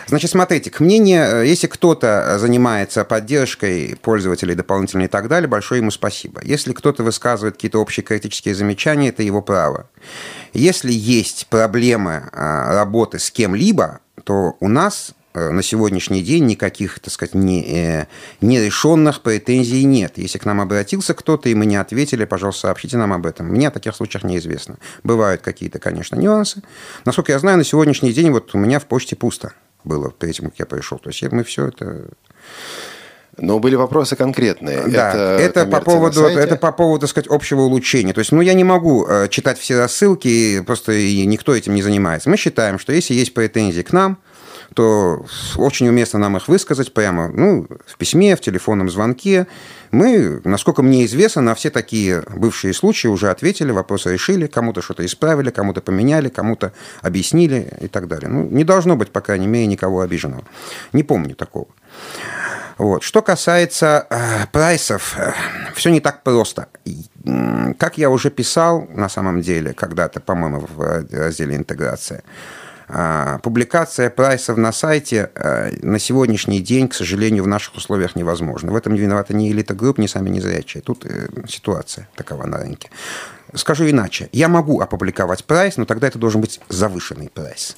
[0.07, 5.89] Значит, смотрите, к мнению, если кто-то занимается поддержкой пользователей дополнительно и так далее, большое ему
[5.89, 6.41] спасибо.
[6.43, 9.89] Если кто-то высказывает какие-то общие критические замечания, это его право.
[10.53, 16.99] Если есть проблемы э, работы с кем-либо, то у нас э, на сегодняшний день никаких,
[16.99, 18.05] так сказать, не, э,
[18.41, 20.13] нерешенных претензий нет.
[20.17, 23.47] Если к нам обратился кто-то, и мы не ответили, пожалуйста, сообщите нам об этом.
[23.47, 24.77] Мне о таких случаях неизвестно.
[25.03, 26.61] Бывают какие-то, конечно, нюансы.
[27.05, 29.53] Насколько я знаю, на сегодняшний день вот у меня в почте пусто
[29.87, 30.99] было перед этим, как я пришел.
[30.99, 32.05] То есть мы все это...
[33.39, 34.87] Но были вопросы конкретные.
[34.87, 38.13] Да, это, по коммерция на поводу, это по поводу, так сказать, общего улучшения.
[38.13, 42.31] То есть, ну, я не могу э, читать все рассылки, просто никто этим не занимается.
[42.31, 44.17] Мы считаем, что если есть претензии к нам,
[44.77, 49.47] то очень уместно нам их высказать прямо ну, в письме, в телефонном звонке.
[49.89, 55.03] Мы, насколько мне известно, на все такие бывшие случаи уже ответили, вопросы решили, кому-то что-то
[55.03, 58.29] исправили, кому-то поменяли, кому-то объяснили и так далее.
[58.29, 60.43] Ну, не должно быть, по крайней мере, никого обиженного.
[60.93, 61.69] Не помню такого.
[62.77, 63.01] Вот.
[63.01, 65.17] Что касается э, прайсов,
[65.73, 66.67] все не так просто.
[67.79, 74.57] Как я уже писал, на самом деле, когда-то, по-моему, в разделе «Интеграция», а, публикация прайсов
[74.57, 78.71] на сайте э, на сегодняшний день, к сожалению, в наших условиях невозможна.
[78.71, 80.81] В этом не виновата ни элита групп, ни сами незрячие.
[80.81, 82.89] Тут э, ситуация такова на рынке.
[83.53, 84.29] Скажу иначе.
[84.31, 87.75] Я могу опубликовать прайс, но тогда это должен быть завышенный прайс.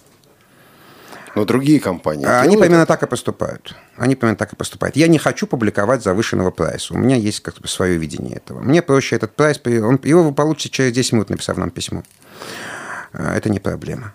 [1.35, 3.75] Но другие компании А Они примерно так и поступают.
[3.97, 4.95] Они примерно так и поступают.
[4.95, 6.93] Я не хочу публиковать завышенного прайса.
[6.93, 8.59] У меня есть как бы свое видение этого.
[8.61, 12.03] Мне проще этот прайс, он, его вы получите через 10 минут, написав нам письмо.
[13.13, 14.13] А, Это не проблема.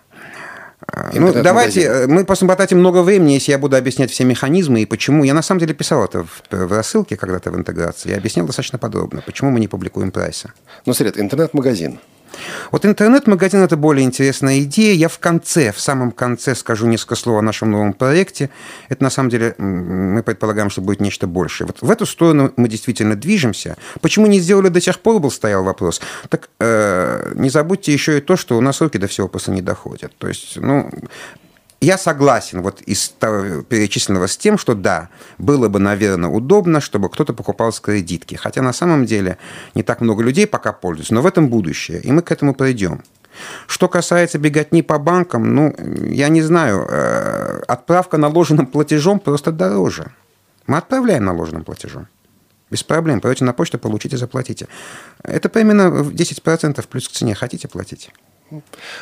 [0.87, 4.81] А, Ну, давайте, э, мы просто потратим много времени, если я буду объяснять все механизмы
[4.81, 5.23] и почему.
[5.23, 8.09] Я на самом деле писал это в, в рассылке когда-то в интеграции.
[8.09, 10.53] Я объяснил достаточно подробно, почему мы не публикуем прайса.
[10.85, 11.99] Ну, сред, интернет-магазин.
[12.71, 14.93] Вот интернет-магазин– это более интересная идея.
[14.93, 18.49] Я в конце, в самом конце скажу несколько слов о нашем новом проекте.
[18.89, 21.67] Это, на самом деле, мы предполагаем, что будет нечто большее.
[21.67, 23.77] Вот в эту сторону мы действительно движемся.
[24.01, 26.01] Почему не сделали до сих пор, был стоял вопрос.
[26.29, 29.61] Так э, не забудьте еще и то, что у нас руки до всего просто не
[29.61, 30.13] доходят.
[30.17, 30.89] То есть, ну,
[31.85, 37.09] я согласен вот из того перечисленного с тем, что да, было бы, наверное, удобно, чтобы
[37.09, 38.35] кто-то покупал с кредитки.
[38.35, 39.37] Хотя на самом деле
[39.75, 43.03] не так много людей пока пользуются, но в этом будущее, и мы к этому придем.
[43.67, 45.75] Что касается беготни по банкам, ну,
[46.09, 50.11] я не знаю, э, отправка наложенным платежом просто дороже.
[50.67, 52.07] Мы отправляем наложенным платежом.
[52.71, 53.21] Без проблем.
[53.21, 54.67] Пойдете на почту, получите, заплатите.
[55.23, 57.35] Это примерно в 10% плюс к цене.
[57.35, 58.11] Хотите, платить.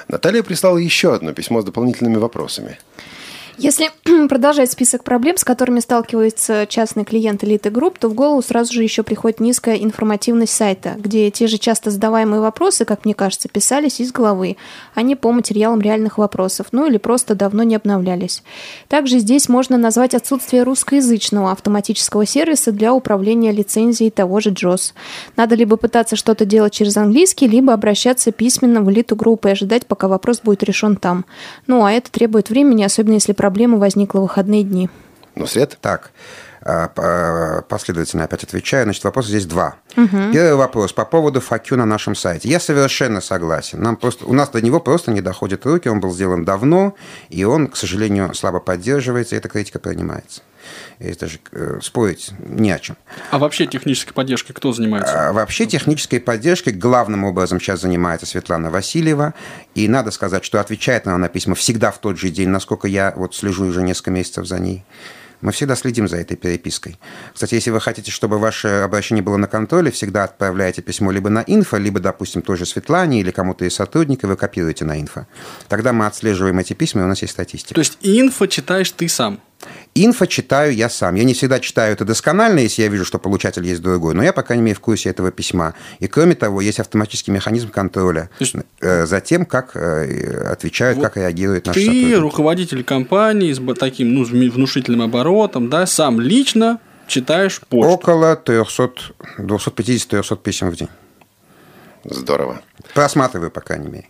[0.08, 2.80] Наталья прислала еще одно письмо с дополнительными вопросами.
[3.58, 3.92] Если
[4.28, 8.84] продолжать список проблем, с которыми сталкивается частный клиент элиты групп, то в голову сразу же
[8.84, 14.00] еще приходит низкая информативность сайта, где те же часто задаваемые вопросы, как мне кажется, писались
[14.00, 14.58] из головы,
[14.96, 18.44] а не по материалам реальных вопросов, ну или просто давно не обновлялись.
[18.88, 24.94] Также здесь можно назвать отсутствие русскоязычного автоматического сервиса для управления лицензией того же JOS.
[25.36, 29.86] Надо либо пытаться что-то делать через английский, либо обращаться письменно в элиту группы и ожидать,
[29.86, 31.26] пока вопрос будет решен там.
[31.68, 34.90] Ну а это требует времени, особенно если проблема возникла в выходные дни.
[35.36, 35.78] Ну, Свет?
[35.82, 36.12] Так,
[36.62, 38.86] а, последовательно опять отвечаю.
[38.86, 39.76] Значит, вопросов здесь два.
[39.98, 40.32] Угу.
[40.32, 42.48] Первый вопрос по поводу факю на нашем сайте.
[42.48, 43.84] Я совершенно согласен.
[43.84, 45.90] Нам просто, у нас до него просто не доходят руки.
[45.90, 46.96] Он был сделан давно,
[47.28, 50.42] и он, к сожалению, слабо поддерживается, и эта критика принимается.
[51.00, 52.98] И даже э, спорить не о чем.
[53.32, 55.30] А вообще технической поддержкой кто занимается?
[55.30, 59.34] А, вообще технической поддержкой главным образом сейчас занимается Светлана Васильева.
[59.76, 63.14] И надо сказать, что отвечает она на письма всегда в тот же день, насколько я
[63.16, 64.84] вот слежу уже несколько месяцев за ней.
[65.44, 66.98] Мы всегда следим за этой перепиской.
[67.34, 71.44] Кстати, если вы хотите, чтобы ваше обращение было на контроле, всегда отправляйте письмо либо на
[71.46, 75.28] инфо, либо, допустим, тоже Светлане или кому-то из сотрудников, вы копируете на инфо.
[75.68, 77.76] Тогда мы отслеживаем эти письма, и у нас есть статистика.
[77.76, 79.42] То есть инфо читаешь ты сам?
[79.96, 81.16] Инфо читаю я сам.
[81.16, 84.34] Я не всегда читаю это досконально, если я вижу, что получатель есть другой, но я,
[84.34, 85.76] по крайней мере, в курсе этого письма.
[86.00, 88.56] И, кроме того, есть автоматический механизм контроля есть...
[88.82, 92.14] Э, за тем, как э, отвечают, вот как реагируют наши ты, сотрудники.
[92.16, 97.90] руководитель компании с таким ну, внушительным оборотом, да, сам лично читаешь почту.
[97.90, 98.92] Около 300,
[99.38, 100.90] 250-300 писем в день.
[102.04, 102.62] Здорово.
[102.94, 104.08] Просматриваю, по крайней мере.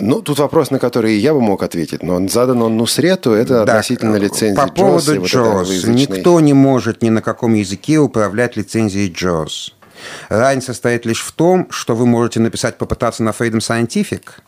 [0.00, 3.64] Ну, тут вопрос, на который я бы мог ответить, но он задан он Нусрету, это
[3.64, 5.86] да, относительно лицензии По поводу JAWS.
[5.86, 9.72] Вот Никто не может ни на каком языке управлять лицензией JAWS.
[10.28, 14.22] Разница состоит лишь в том, что вы можете написать, попытаться на Freedom Scientific–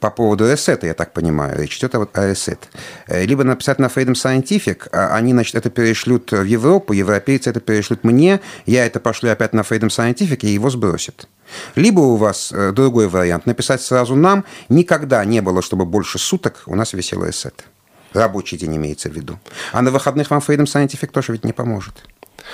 [0.00, 2.58] по поводу Reset, я так понимаю, речь идет о Reset.
[3.06, 7.60] Э, либо написать на Freedom Scientific, а они, значит, это перешлют в Европу, европейцы это
[7.60, 11.28] перешлют мне, я это пошлю опять на Freedom Scientific, и его сбросят.
[11.74, 16.62] Либо у вас э, другой вариант, написать сразу нам, никогда не было, чтобы больше суток
[16.66, 17.54] у нас висел Reset.
[18.12, 19.38] Рабочий день имеется в виду.
[19.72, 22.04] А на выходных вам Freedom Scientific тоже ведь не поможет.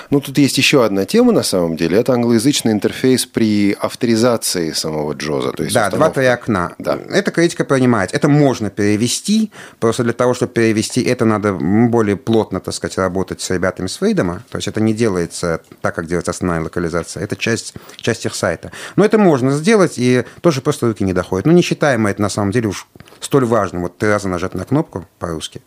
[0.09, 1.97] Ну, тут есть еще одна тема, на самом деле.
[1.97, 5.51] Это англоязычный интерфейс при авторизации самого Джоза.
[5.51, 6.75] То есть да, два-три окна.
[6.79, 6.97] Да.
[7.09, 8.13] Это критика принимает.
[8.13, 9.51] Это можно перевести.
[9.79, 13.97] Просто для того, чтобы перевести это, надо более плотно, так сказать, работать с ребятами с
[13.97, 14.43] Фрейдома.
[14.49, 17.23] То есть это не делается так, как делается основная локализация.
[17.23, 18.71] Это часть, часть их сайта.
[18.95, 21.45] Но это можно сделать, и тоже просто руки не доходят.
[21.45, 22.87] Но не считаем это на самом деле уж
[23.19, 23.83] столь важным.
[23.83, 25.61] Вот три раза нажать на кнопку по-русски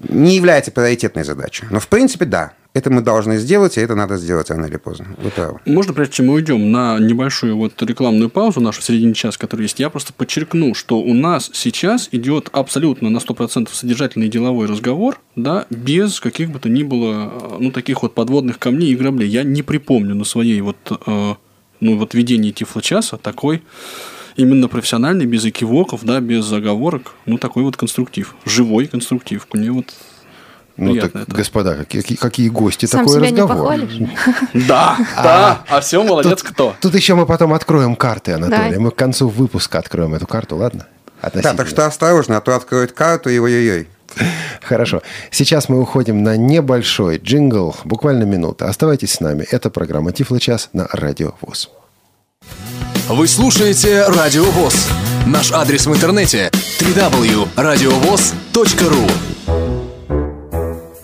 [0.00, 1.66] не является приоритетной задачей.
[1.70, 5.06] Но, в принципе, да, это мы должны сделать, и это надо сделать рано или поздно.
[5.18, 5.58] Вы правы.
[5.64, 9.64] Можно, прежде чем мы уйдем на небольшую вот рекламную паузу, нашу в середине часа, которая
[9.64, 15.20] есть, я просто подчеркну, что у нас сейчас идет абсолютно на 100% содержательный деловой разговор,
[15.34, 19.28] да, без каких бы то ни было, ну, таких вот подводных камней и граблей.
[19.28, 21.34] Я не припомню на своей вот, э,
[21.80, 23.62] ну, вот ведении Тифло-часа такой
[24.38, 29.46] именно профессиональный, без экивоков, да, без заговорок, ну, такой вот конструктив, живой конструктив.
[29.52, 29.92] Мне вот
[30.78, 31.34] ну так, это.
[31.34, 33.74] господа, какие, какие гости, Сам такой себя разговор.
[33.74, 34.08] Не
[34.54, 36.74] да, да, а все, молодец, кто.
[36.80, 38.78] Тут еще мы потом откроем карты, Анатолий.
[38.78, 40.86] Мы к концу выпуска откроем эту карту, ладно?
[41.34, 43.88] Да, так что осторожно, а то откроют карту и ой-ой-ой.
[44.62, 45.02] Хорошо.
[45.32, 48.68] Сейчас мы уходим на небольшой джингл, буквально минута.
[48.68, 49.44] Оставайтесь с нами.
[49.50, 51.70] Это программа Тифло час на Радио ВОЗ.
[53.08, 54.86] Вы слушаете Радио ВОЗ.
[55.26, 59.10] Наш адрес в интернете www.radiovoz.ru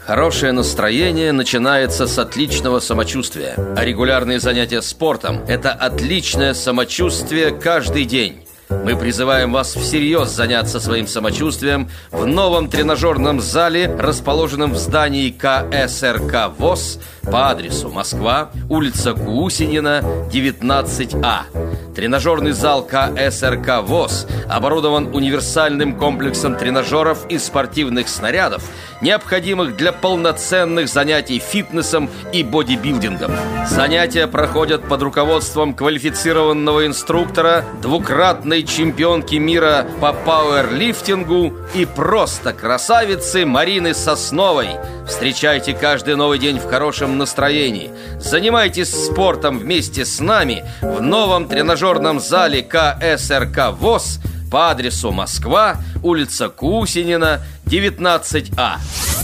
[0.00, 8.43] Хорошее настроение начинается с отличного самочувствия, а регулярные занятия спортом– это отличное самочувствие каждый день.
[8.68, 16.52] Мы призываем вас всерьез заняться своим самочувствием в новом тренажерном зале, расположенном в здании КСРК
[16.58, 21.94] ВОЗ по адресу Москва, улица Кусинина, 19А.
[21.94, 28.64] Тренажерный зал КСРК ВОЗ оборудован универсальным комплексом тренажеров и спортивных снарядов,
[29.00, 33.32] необходимых для полноценных занятий фитнесом и бодибилдингом.
[33.66, 43.94] Занятия проходят под руководством квалифицированного инструктора, двукратной чемпионки мира по пауэрлифтингу и просто красавицы Марины
[43.94, 44.70] Сосновой.
[45.06, 47.90] Встречайте каждый новый день в хорошем настроении.
[48.18, 56.48] Занимайтесь спортом вместе с нами в новом тренажерном зале КСРК ВОЗ по адресу Москва, улица
[56.48, 58.78] Кусинина, 19А.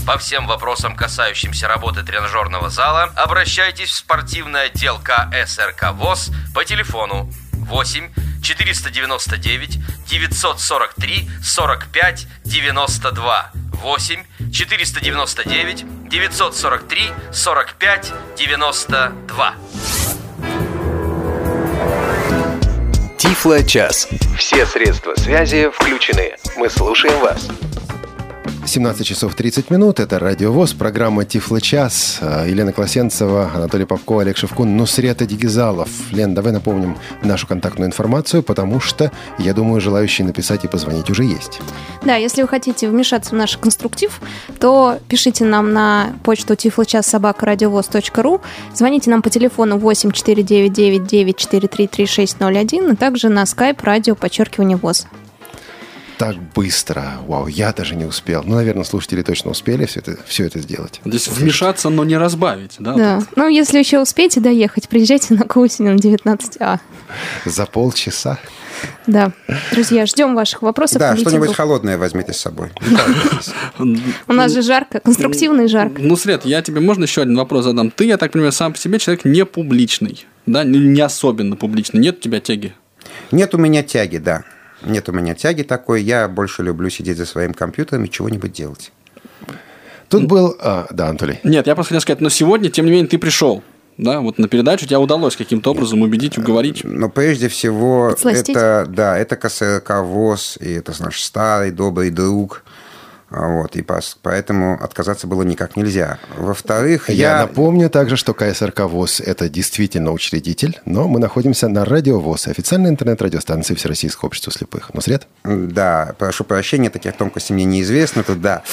[0.05, 7.31] По всем вопросам, касающимся работы тренажерного зала, обращайтесь в спортивный отдел КСРК ВОЗ по телефону
[7.53, 8.09] 8
[8.41, 13.51] 499 943 45 92
[13.83, 19.55] 8 499 943 45 92
[23.17, 24.07] Тифло-час.
[24.37, 26.35] Все средства связи включены.
[26.57, 27.47] Мы слушаем вас.
[28.71, 29.99] 17 часов 30 минут.
[29.99, 32.19] Это Радио ВОЗ, программа Тифло час.
[32.21, 35.89] А, Елена Класенцева, Анатолий Попко, Олег Шевкун, Нусрета Дигизалов.
[36.13, 41.25] Лен, давай напомним нашу контактную информацию, потому что, я думаю, желающие написать и позвонить уже
[41.25, 41.59] есть.
[42.05, 44.21] Да, если вы хотите вмешаться в наш конструктив,
[44.57, 48.39] то пишите нам на почту тифлочас.собакарадиовоз.ру,
[48.73, 55.07] звоните нам по телефону 8 499 943 3601, и также на skype радио подчеркивание ВОЗ.
[56.21, 57.13] Так быстро.
[57.25, 58.43] Вау, я даже не успел.
[58.45, 61.01] Ну, наверное, слушатели точно успели все это, все это сделать.
[61.03, 62.93] Здесь вмешаться, но не разбавить, да?
[62.93, 63.19] Да.
[63.21, 63.29] тут?
[63.35, 66.77] Ну, если еще успеете доехать, приезжайте на Кусинин 19А.
[67.45, 68.37] За полчаса.
[69.07, 69.31] Да.
[69.71, 70.99] Друзья, ждем ваших вопросов.
[70.99, 72.69] Да, что-нибудь холодное возьмите с собой.
[74.27, 76.03] У нас же жарко, конструктивно и жарко.
[76.03, 77.89] Ну, Свет, я тебе можно еще один вопрос задам?
[77.89, 81.99] Ты, я так понимаю, сам по себе человек не публичный, да, не особенно публичный.
[81.99, 82.75] Нет у тебя тяги?
[83.31, 84.43] Нет у меня тяги, да.
[84.83, 86.01] Нет у меня тяги такой.
[86.01, 88.91] Я больше люблю сидеть за своим компьютером и чего-нибудь делать.
[90.09, 90.55] Тут был...
[90.59, 91.39] а, да, Анатолий.
[91.43, 93.63] Нет, я просто хотел сказать, но сегодня, тем не менее, ты пришел.
[93.97, 96.83] Да, вот на передачу тебе удалось каким-то образом убедить, уговорить.
[96.83, 98.49] Но прежде всего, Подсластить?
[98.49, 102.63] это, да, это КСРК ВОЗ, и это наш старый добрый друг.
[103.31, 103.85] А, Вот, и
[104.21, 106.19] поэтому отказаться было никак нельзя.
[106.37, 107.37] Во-вторых, Я, я...
[107.39, 112.89] напомню также, что КСРК ВОЗ– это действительно учредитель, но мы находимся на Радио ВОЗ, официальной
[112.89, 114.93] интернет-радиостанции Всероссийского общества слепых.
[114.93, 115.27] Нусрет?
[115.45, 118.23] Да, прошу прощения, таких тонкостей мне неизвестно.
[118.23, 118.63] Тут, да,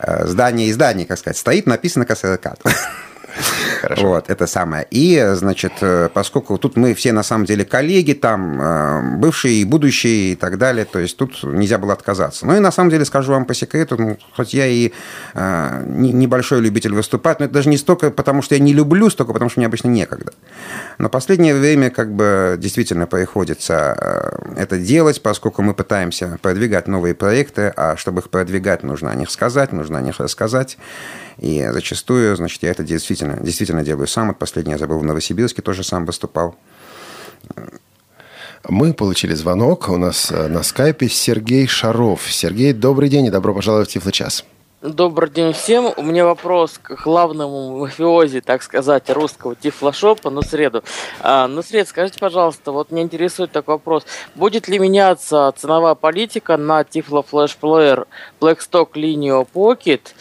[0.00, 2.56] э, здание и здание, как сказать, стоит, написано КСРК.
[3.80, 4.08] Хорошо.
[4.08, 4.86] Вот, это самое.
[4.90, 9.64] И, значит, э, поскольку тут мы все на самом деле коллеги, там, э, бывшие и
[9.64, 12.46] будущие и так далее, то есть тут нельзя было отказаться.
[12.46, 14.92] Ну и на самом деле скажу вам по секрету, ну, хоть я и
[15.34, 19.10] э, не- небольшой любитель выступать, но это даже не столько потому, что я не люблю,
[19.10, 20.32] столько потому, что мне обычно некогда.
[20.98, 23.96] Но последнее время как бы действительно приходится
[24.56, 29.14] э, это делать, поскольку мы пытаемся продвигать новые проекты, а чтобы их продвигать, нужно о
[29.14, 30.78] них сказать, нужно о них рассказать.
[31.38, 34.28] И зачастую, значит, я это действительно, действительно делаю сам.
[34.28, 36.56] Вот последний я забыл в Новосибирске, тоже сам выступал.
[38.68, 39.88] Мы получили звонок.
[39.88, 42.30] У нас э, на скайпе Сергей Шаров.
[42.30, 44.44] Сергей, добрый день и добро пожаловать в Тифло-час.
[44.80, 45.92] Добрый день всем.
[45.96, 50.84] У меня вопрос к главному мафиози, так сказать, русского тифлошопа на среду.
[51.20, 54.04] А, на сред, скажите, пожалуйста, вот меня интересует такой вопрос.
[54.36, 58.06] Будет ли меняться ценовая политика на Flash Player
[58.40, 60.14] Blackstock Lineo Pocket?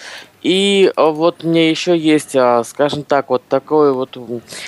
[0.47, 4.17] И а, вот мне еще есть, а, скажем так, вот такое вот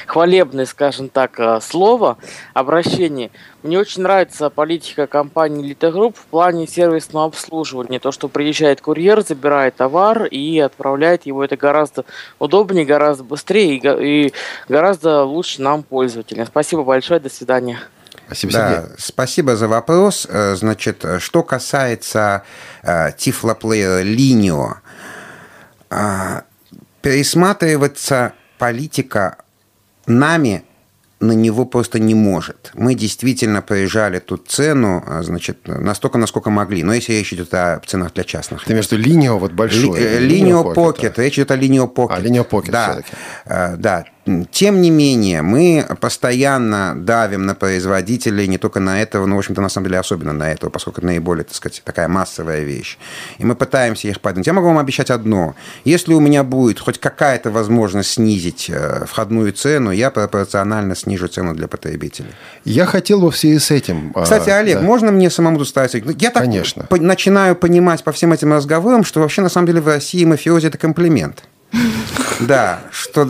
[0.08, 2.18] хвалебное, скажем так, а, слово,
[2.54, 3.32] обращение.
[3.63, 8.00] Мне очень нравится политика компании Elite Group в плане сервисного обслуживания.
[8.00, 11.46] То, что приезжает курьер, забирает товар и отправляет его.
[11.46, 12.04] Это гораздо
[12.39, 14.34] удобнее, гораздо быстрее и, го- и
[14.68, 16.46] гораздо лучше нам, пользователям.
[16.46, 17.80] Спасибо большое, до свидания.
[18.26, 18.96] Спасибо, Да, Сергей.
[18.98, 20.28] спасибо за вопрос.
[20.30, 22.44] Э, Значит, э, что касается
[22.84, 24.82] э, Lineo, а,
[27.02, 29.38] пересматриваться политика
[30.06, 30.63] нами
[31.21, 32.71] на него просто не может.
[32.75, 36.82] Мы действительно проезжали тут цену, а, значит, настолько, насколько могли.
[36.84, 39.99] Но если речь идет о ценах для частных Ты между линио вот большой.
[39.99, 41.13] Ли- э, Pocket.
[41.17, 41.23] да.
[41.23, 42.08] Речь идет о Linear Pocket.
[42.15, 42.91] А, Linear Pocket да.
[42.93, 43.12] всё-таки.
[43.45, 44.06] Э, Да.
[44.52, 49.62] Тем не менее, мы постоянно давим на производителей, не только на этого, но, в общем-то,
[49.62, 52.98] на самом деле, особенно на этого, поскольку это наиболее, так сказать, такая массовая вещь.
[53.38, 54.48] И мы пытаемся их поднять.
[54.48, 55.56] Я могу вам обещать одно.
[55.86, 61.54] Если у меня будет хоть какая-то возможность снизить э, входную цену, я пропорционально снижу цену
[61.54, 62.30] для потребителей.
[62.65, 64.12] Я хотел бы в связи с этим...
[64.15, 64.84] а, Кстати, Олег, да.
[64.86, 66.06] можно мне самому тут ставить?
[66.06, 66.88] Ну, Я так Конечно.
[66.89, 70.78] начинаю понимать по всем этим разговорам, что вообще на самом деле в России мафиози это
[70.78, 71.44] комплимент.
[72.39, 73.27] Да, что...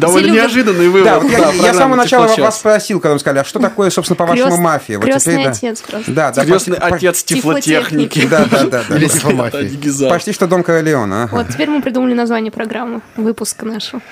[0.00, 1.04] Довольно неожиданный вывод.
[1.04, 3.60] Да, вот я, да, я с самого начала вас спросил, когда вы сказали, а что
[3.60, 4.98] такое, собственно, по-вашему, мафия?
[4.98, 5.50] Вот крестный теперь, да.
[5.50, 6.12] отец просто.
[6.12, 8.26] Да, да, Крестный почти- отец тифлотехники.
[8.26, 8.84] Да, да, да.
[8.88, 8.96] да.
[8.96, 10.08] Или тифломафии.
[10.08, 11.24] Почти что Дом Королеона.
[11.24, 11.36] ага.
[11.36, 14.02] Вот теперь мы придумали название программы, выпуска нашего.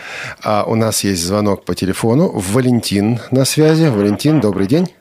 [0.43, 2.29] А у нас есть звонок по телефону.
[2.29, 3.87] Валентин на связи.
[3.87, 4.95] Валентин, добрый день.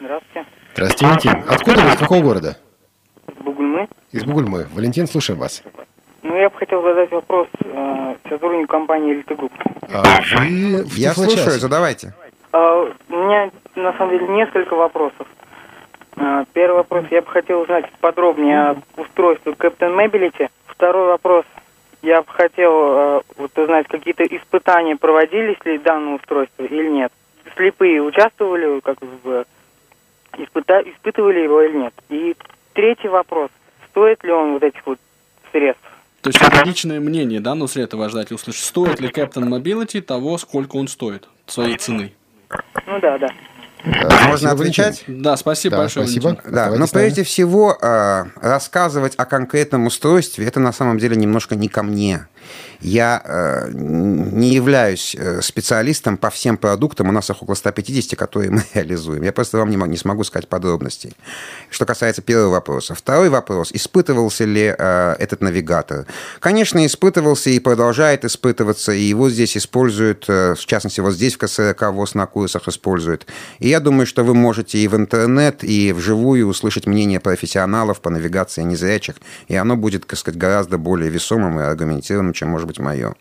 [0.00, 0.46] Здравствуйте.
[0.74, 1.44] Здравствуйте, Валентин.
[1.52, 1.90] Откуда вы?
[1.90, 2.56] Из какого города?
[3.44, 3.88] Бугульмы.
[4.12, 4.66] Из Бугульмы.
[4.72, 5.62] Валентин, слушаем вас.
[6.22, 9.52] Ну, я бы хотел задать вопрос э, сотруднику компании «Элиты Групп».
[9.92, 10.02] А
[10.38, 12.14] вы в Я слушаю, задавайте.
[12.52, 15.26] А, у меня, на самом деле, несколько вопросов.
[16.16, 17.06] А, первый вопрос.
[17.10, 20.48] Я бы хотел узнать подробнее о устройстве Kapten Mobility.
[20.66, 21.44] Второй вопрос.
[22.02, 27.12] Я бы хотел э, вот узнать, какие-то испытания проводились ли данное устройство или нет.
[27.56, 29.44] Слепые участвовали как в
[30.38, 31.94] испыта- испытывали его или нет.
[32.08, 32.36] И
[32.74, 33.50] третий вопрос.
[33.90, 34.98] Стоит ли он вот этих вот
[35.52, 35.89] средств?
[36.22, 38.64] То есть это личное мнение, да, Нусрет, этого ждать услышать.
[38.64, 42.12] Стоит ли Captain Mobility того, сколько он стоит, своей цены?
[42.86, 43.28] Ну да, да.
[43.84, 45.04] А, Можно отвечать?
[45.06, 46.06] Да, спасибо Да, большое.
[46.06, 46.24] спасибо.
[46.28, 46.52] Валентин.
[46.52, 51.68] Да, но прежде всего э, рассказывать о конкретном устройстве это на самом деле немножко не
[51.68, 52.26] ко мне.
[52.80, 58.50] Я э, не являюсь э, специалистом по всем продуктам, у нас их около 150, которые
[58.52, 59.22] мы реализуем.
[59.22, 61.14] Я просто вам не, мо- не смогу сказать подробностей.
[61.68, 62.94] Что касается первого вопроса.
[62.94, 63.70] Второй вопрос.
[63.72, 66.06] Испытывался ли э, этот навигатор?
[66.40, 71.90] Конечно, испытывался и продолжает испытываться, и его здесь используют, в частности, вот здесь в КСРК
[71.90, 73.26] ВОЗ на курсах используют.
[73.58, 78.10] И я думаю, что вы можете и в интернет, и вживую услышать мнение профессионалов по
[78.10, 79.16] навигации незрячих,
[79.48, 83.14] и оно будет, так сказать, гораздо более весомым и аргументированным, чем может быть мое.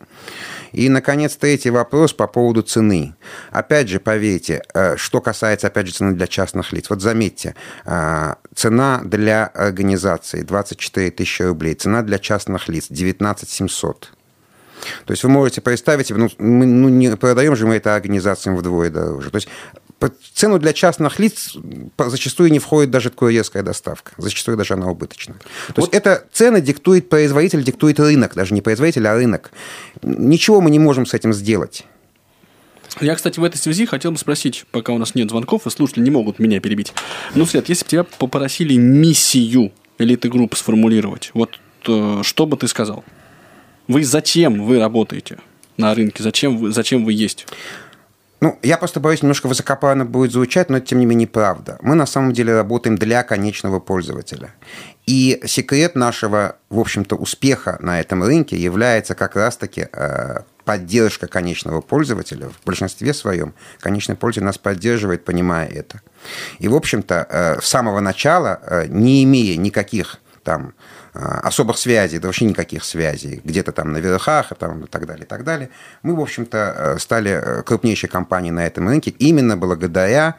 [0.72, 3.16] И, наконец, третий вопрос по поводу цены.
[3.52, 6.90] Опять же, поверьте, э, что касается, опять же, цены для частных лиц.
[6.90, 14.12] Вот заметьте, э, цена для организации 24 тысячи рублей, цена для частных лиц 19 700.
[15.06, 18.90] То есть вы можете представить, ну, мы ну, не продаем же мы это организациям вдвое
[18.90, 19.30] дороже.
[19.30, 19.50] То есть
[20.00, 21.56] по цену для частных лиц
[21.98, 24.14] зачастую не входит даже курьерская доставка.
[24.18, 25.36] Зачастую даже она убыточна.
[25.76, 28.34] То есть это цены диктует производитель, диктует рынок.
[28.34, 29.52] Даже не производитель, а рынок.
[30.02, 31.86] Ничего мы не можем с этим сделать.
[33.02, 36.04] Я, кстати, в этой связи хотел бы спросить, пока у нас нет звонков, и слушатели
[36.04, 36.94] не могут меня перебить.
[37.36, 42.68] Ну, Свет, если бы тебя попросили миссию элиты групп сформулировать, вот э, что бы ты
[42.68, 43.04] сказал?
[43.88, 45.40] Вы зачем вы работаете
[45.78, 46.24] на рынке?
[46.24, 47.48] Зачем вы, зачем вы есть?
[48.42, 51.78] Ну, я просто боюсь, немножко высокопарно будет звучать, но это, тем не менее, правда.
[51.82, 54.54] Мы на самом деле работаем для конечного пользователя.
[55.06, 61.82] И секрет нашего, в общем-то, успеха на этом рынке является как раз-таки э, поддержка конечного
[61.82, 62.50] пользователя.
[62.50, 66.02] В большинстве своем конечный пользователь нас поддерживает, понимая это.
[66.60, 70.74] И, в общем-то, э, с самого начала, э, не имея никаких там
[71.20, 75.28] особых связей, да вообще никаких связей, где-то там на верхах там, и так далее, и
[75.28, 75.70] так далее,
[76.04, 80.36] мы, в общем-то, э, стали э, крупнейшей компанией на этом рынке именно благодаря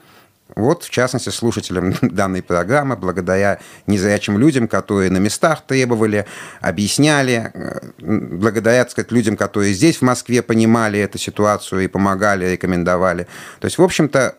[0.56, 6.26] вот, в частности, слушателям данной программы, благодаря незрячим людям, которые на местах требовали,
[6.60, 12.46] объясняли, э, благодаря, так сказать, людям, которые здесь, в Москве, понимали эту ситуацию и помогали,
[12.46, 13.26] рекомендовали.
[13.60, 14.36] То есть, в общем-то,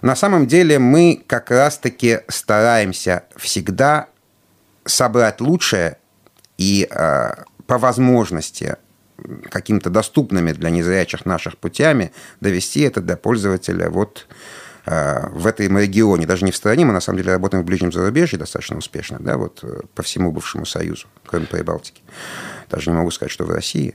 [0.00, 4.08] на самом деле мы как раз-таки стараемся всегда
[4.84, 5.98] собрать лучшее
[6.58, 7.34] и э,
[7.66, 8.76] по возможности
[9.50, 14.26] какими-то доступными для незрячих наших путями довести это до пользователя вот
[14.86, 17.92] э, в этом регионе, даже не в стране, мы на самом деле работаем в ближнем
[17.92, 19.64] зарубежье достаточно успешно, да, вот
[19.94, 22.02] по всему бывшему Союзу, кроме Прибалтики.
[22.70, 23.94] Даже не могу сказать, что в России.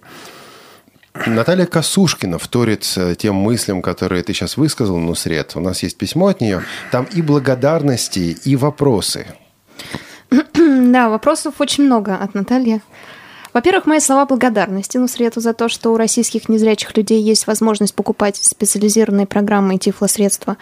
[1.25, 5.55] Наталья Косушкина вторит э, тем мыслям, которые ты сейчас высказал, Нусред.
[5.55, 6.63] У нас есть письмо от нее.
[6.91, 9.25] Там и благодарности, и вопросы.
[10.53, 12.82] Да, вопросов очень много от Натальи.
[13.53, 18.36] Во-первых, мои слова благодарности Нусрету за то, что у российских незрячих людей есть возможность покупать
[18.36, 20.57] специализированные программы и тифлосредства,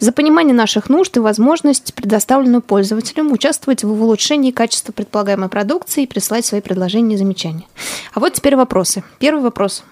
[0.00, 6.06] за понимание наших нужд и возможность, предоставленную пользователям, участвовать в улучшении качества предполагаемой продукции и
[6.08, 7.66] присылать свои предложения и замечания.
[8.14, 9.04] А вот теперь вопросы.
[9.20, 9.84] Первый вопрос.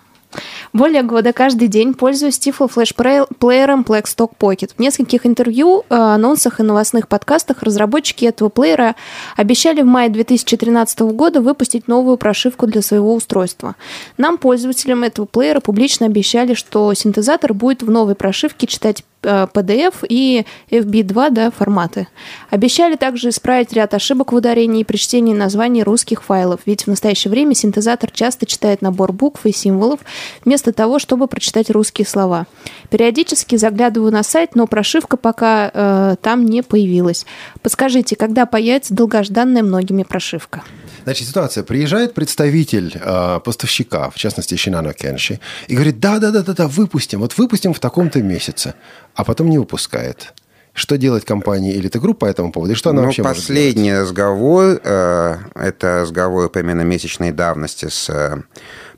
[0.72, 4.72] Более года каждый день пользуюсь Tiflo флеш-плеером Blackstock Pocket.
[4.76, 8.94] В нескольких интервью, э, анонсах и новостных подкастах разработчики этого плеера
[9.36, 13.76] обещали в мае 2013 года выпустить новую прошивку для своего устройства.
[14.18, 20.46] Нам, пользователям этого плеера, публично обещали, что синтезатор будет в новой прошивке читать PDF и
[20.70, 22.08] FB2 да, форматы.
[22.50, 26.86] Обещали также исправить ряд ошибок в ударении и при чтении названий русских файлов, ведь в
[26.88, 30.00] настоящее время синтезатор часто читает набор букв и символов
[30.44, 32.46] вместо того, чтобы прочитать русские слова.
[32.90, 37.26] Периодически заглядываю на сайт, но прошивка пока э, там не появилась.
[37.62, 40.62] Подскажите, когда появится долгожданная многими прошивка?
[41.04, 41.64] Значит, ситуация.
[41.64, 47.80] Приезжает представитель э, поставщика, в частности, Шинано Кенши, и говорит, да-да-да-да, выпустим, вот выпустим в
[47.80, 48.74] таком-то месяце,
[49.14, 50.32] а потом не выпускает.
[50.78, 52.72] Что делать компании Elite Group по этому поводу?
[52.72, 58.08] И что она ну, вообще последний может разговор, э, это разговор примерно месячной давности с
[58.08, 58.42] э,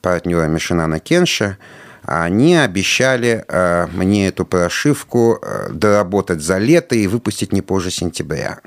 [0.03, 1.57] партнерами Шинана Кенша,
[2.03, 8.61] они обещали э, мне эту прошивку э, доработать за лето и выпустить не позже сентября.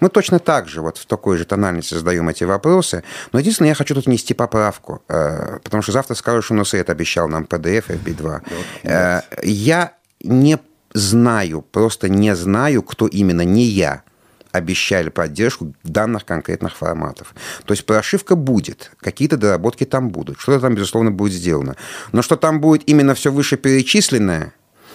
[0.00, 3.74] Мы точно так же, вот в такой же тональности задаем эти вопросы, но единственное, я
[3.74, 8.40] хочу тут внести поправку, э, потому что завтра скажут, что Нусред обещал нам PDF FB2.
[8.84, 10.58] Э, я не
[10.92, 14.02] знаю, просто не знаю, кто именно, не я,
[14.52, 17.34] обещали поддержку данных конкретных форматов.
[17.64, 21.76] То есть прошивка будет, какие-то доработки там будут, что-то там, безусловно, будет сделано.
[22.12, 24.52] Но что там будет именно все вышеперечисленное,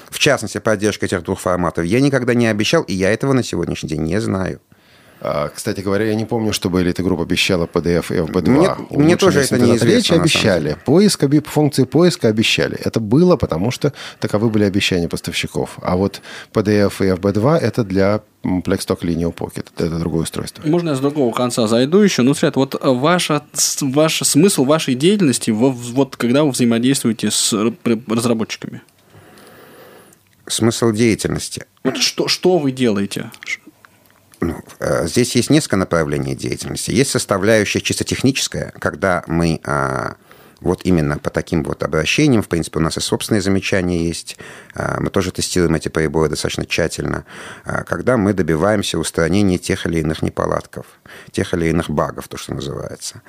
[0.10, 3.90] в частности, поддержка этих двух форматов, я никогда не обещал, и я этого на сегодняшний
[3.90, 4.62] день не знаю.
[5.28, 8.50] А, Кстати говоря, я не помню, чтобы Elite Group обещала PDF и FB2.
[8.50, 10.78] Мне- мне тоже это неизвестно, самом обещали.
[10.86, 12.78] Поиск, функции поиска обещали.
[12.84, 15.80] Это было, потому что таковы были обещания поставщиков.
[15.82, 16.22] А вот
[16.54, 19.66] PDF и FB2 это для м, Plextalk Linear Pocket.
[19.76, 20.62] Это другое устройство.
[20.68, 22.22] Можно я с другого конца зайду еще?
[22.22, 23.42] Ну, Свет, вот э, ваша,
[23.82, 27.52] ваш смысл вашей деятельности, во- вот когда вы взаимодействуете с
[28.08, 28.82] разработчиками?
[30.48, 31.66] Смысл деятельности.
[31.84, 33.32] Вот что, что вы делаете?
[34.42, 36.92] Ну, э, здесь есть несколько направлений деятельности.
[36.92, 40.16] Есть составляющая чисто техническая, когда мы а,
[40.62, 44.38] вот именно по таким вот обращениям, в принципе, у нас и собственные замечания есть,
[44.74, 47.26] а, мы тоже тестируем эти приборы достаточно тщательно,
[47.64, 50.86] а, когда мы добиваемся устранения тех или иных неполадков,
[51.32, 53.22] тех или иных багов, то, что называется.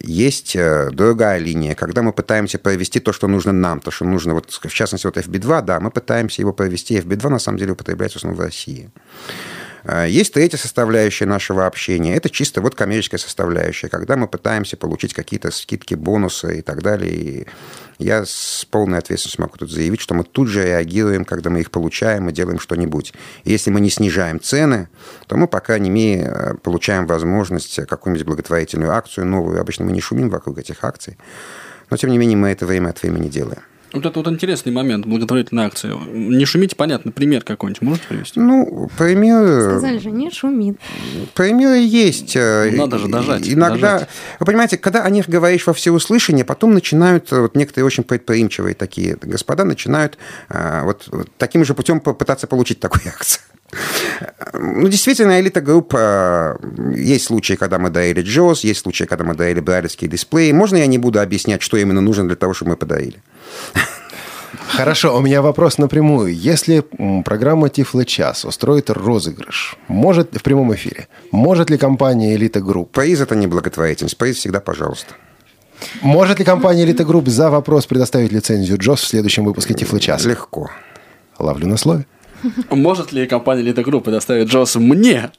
[0.00, 4.34] Есть э, другая линия, когда мы пытаемся провести то, что нужно нам, то, что нужно,
[4.34, 8.18] вот, в частности, вот FB2, да, мы пытаемся его провести, FB2 на самом деле употребляется
[8.18, 8.90] в основном в России.
[9.84, 12.16] А, Есть третья составляющая нашего общения.
[12.16, 17.12] Это чисто вот коммерческая составляющая, когда мы пытаемся получить какие-то скидки, бонусы и так далее.
[17.12, 17.46] И
[17.98, 21.70] я с полной ответственностью могу тут заявить, что мы тут же реагируем, когда мы их
[21.70, 23.12] получаем и делаем что-нибудь.
[23.44, 24.88] Если мы не снижаем цены,
[25.26, 29.60] то мы, по крайней мере, э, получаем возможность какую-нибудь благотворительную акцию новую.
[29.60, 31.16] Обычно мы не шумим вокруг этих акций.
[31.90, 33.62] Но, тем не менее, мы это время от времени делаем.
[33.92, 35.94] Вот это вот интересный момент, благотворительная акция.
[35.94, 38.38] Не шумите, понятно, пример какой-нибудь можете привести?
[38.38, 39.62] Ну, пример...
[39.62, 40.78] Сказали же, не шумит.
[41.34, 42.36] Примеры есть.
[42.36, 44.08] э, Ну, надо же дожать, Иногда, дожать.
[44.38, 48.74] вы понимаете, когда о них говоришь во всеуслышание, потом начинают, э, вот некоторые очень предприимчивые
[48.74, 50.18] такие господа начинают
[50.50, 53.42] э, вот, вот таким же путем попытаться получить такую акцию.
[54.52, 55.94] Ну, действительно, элита групп,
[56.96, 60.50] есть случаи, когда мы дарили JAWS, есть случаи, когда мы дарили брайлевские дисплеи.
[60.50, 63.22] Можно я не буду объяснять, что именно нужно для того, чтобы мы подарили?
[64.68, 66.34] Хорошо, у меня вопрос напрямую.
[66.34, 66.84] Если
[67.24, 73.20] программа Тифло Час устроит розыгрыш, может в прямом эфире, может ли компания Elite Group, Приз–
[73.22, 75.14] это не благотворительность, приз всегда пожалуйста.
[76.02, 80.24] может ли компания Элита Групп за вопрос предоставить лицензию JAWS в следующем выпуске Тифло Час?
[80.24, 80.70] Легко.
[81.38, 82.06] Ловлю на слове.
[82.70, 85.30] Может ли компания Элита Групп предоставить JAWS мне?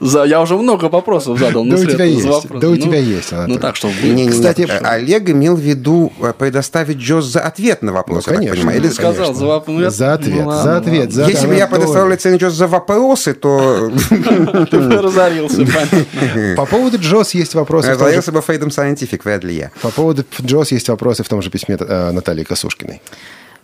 [0.00, 1.64] За, я уже много вопросов задал.
[1.64, 2.60] Да ну, у тебя есть, вопрос.
[2.60, 3.54] да у Ну, тебя есть, Анатолий.
[3.54, 4.30] Ну так что, Не, не, не.
[4.30, 8.38] Кстати, Э, Олег имел в виду э, предоставить JAWS за ответ на вопрос, Ну, я
[8.38, 8.56] так конечно.
[8.56, 8.80] понимаю.
[8.82, 9.74] ты Или- сказал за вопрос.
[9.76, 12.66] Ну, я- За ответ, ну, за ответ, за Если бы я предоставил лицензию JAWS за
[12.66, 13.90] вопросы, то.
[14.70, 16.56] Ты разорился, понятно.
[16.56, 17.90] По поводу Джос есть вопросы.
[17.90, 19.70] разорился бы Freedom Scientific, вряд ли я.
[19.82, 23.00] По поводу Джос есть вопросы в том же письме э, Натальи Косушкиной.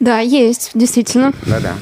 [0.01, 1.33] Да, есть, действительно.
[1.47, 1.75] Да-да.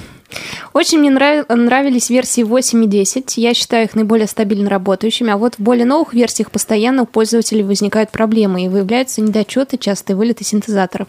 [0.73, 3.37] Очень мне нрав- нравились версии 8 и 10.
[3.37, 5.31] Я считаю их наиболее стабильно работающими.
[5.33, 10.17] А вот в более новых версиях постоянно у пользователей возникают проблемы и выявляются недочеты, частые
[10.17, 11.09] вылеты синтезаторов.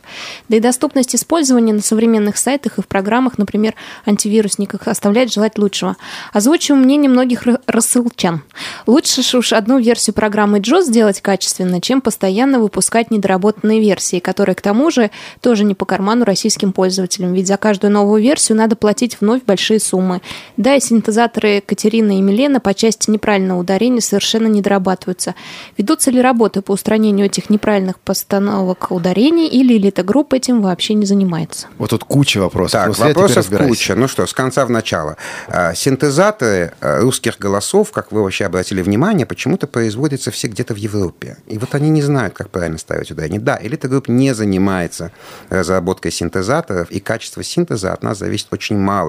[0.50, 5.98] Да и доступность использования на современных сайтах и в программах, например, антивирусниках, оставляет желать лучшего.
[6.34, 8.42] Озвучу мнение многих ра- рассылчан.
[8.88, 14.62] Лучше уж одну версию программы JOS сделать качественно, чем постоянно выпускать недоработанные версии, которые, к
[14.62, 15.12] тому же,
[15.42, 17.34] тоже не по карману российским пользователям.
[17.34, 20.22] Ведь за каждую новую версию надо платить вновь большие суммы.
[20.58, 25.36] Да, и синтезаторы Катерина и Милена по части неправильного ударения совершенно не дорабатываются.
[25.78, 31.68] Ведутся ли работы по устранению этих неправильных постановок ударений или элита-группа этим вообще не занимается?
[31.78, 32.72] Вот тут куча вопросов.
[32.72, 33.96] Так, Ну, Свет, теперь вопросов куча.
[33.96, 35.18] Ну что, с конца в начало.
[35.48, 40.78] А, Синтезаторы а, русских голосов, как вы вообще обратили внимание, почему-то производятся все где-то в
[40.78, 41.38] Европе.
[41.48, 43.40] И вот они не знают, как правильно ставить ударение.
[43.40, 45.12] Да, Элита Групп не занимается
[45.50, 49.01] разработкой синтезаторов, и качество синтеза от нас зависит очень мало.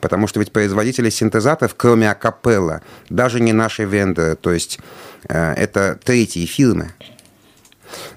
[0.00, 4.78] Потому что ведь производители синтезаторов, кроме Акапелла, даже не наши вендоры, то есть
[5.28, 6.92] э, это третьи фирмы.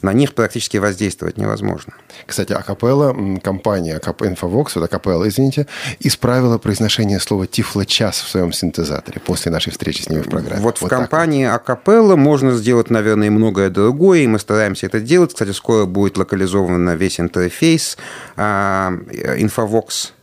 [0.02, 1.94] На них практически воздействовать невозможно.
[2.26, 5.68] Кстати, Акапелла, компания Infovox, вот Акапелла, извините,
[6.00, 10.62] исправила произношение слова «тифлочас» в своем синтезаторе после нашей встречи с ними в программе.
[10.62, 15.00] Вот в так компании Акапелла можно сделать, наверное, и многое другое, и мы стараемся это
[15.00, 15.34] делать.
[15.34, 17.98] Кстати, скоро будет локализован весь интерфейс
[18.38, 20.12] Infovox.
[20.12, 20.14] А,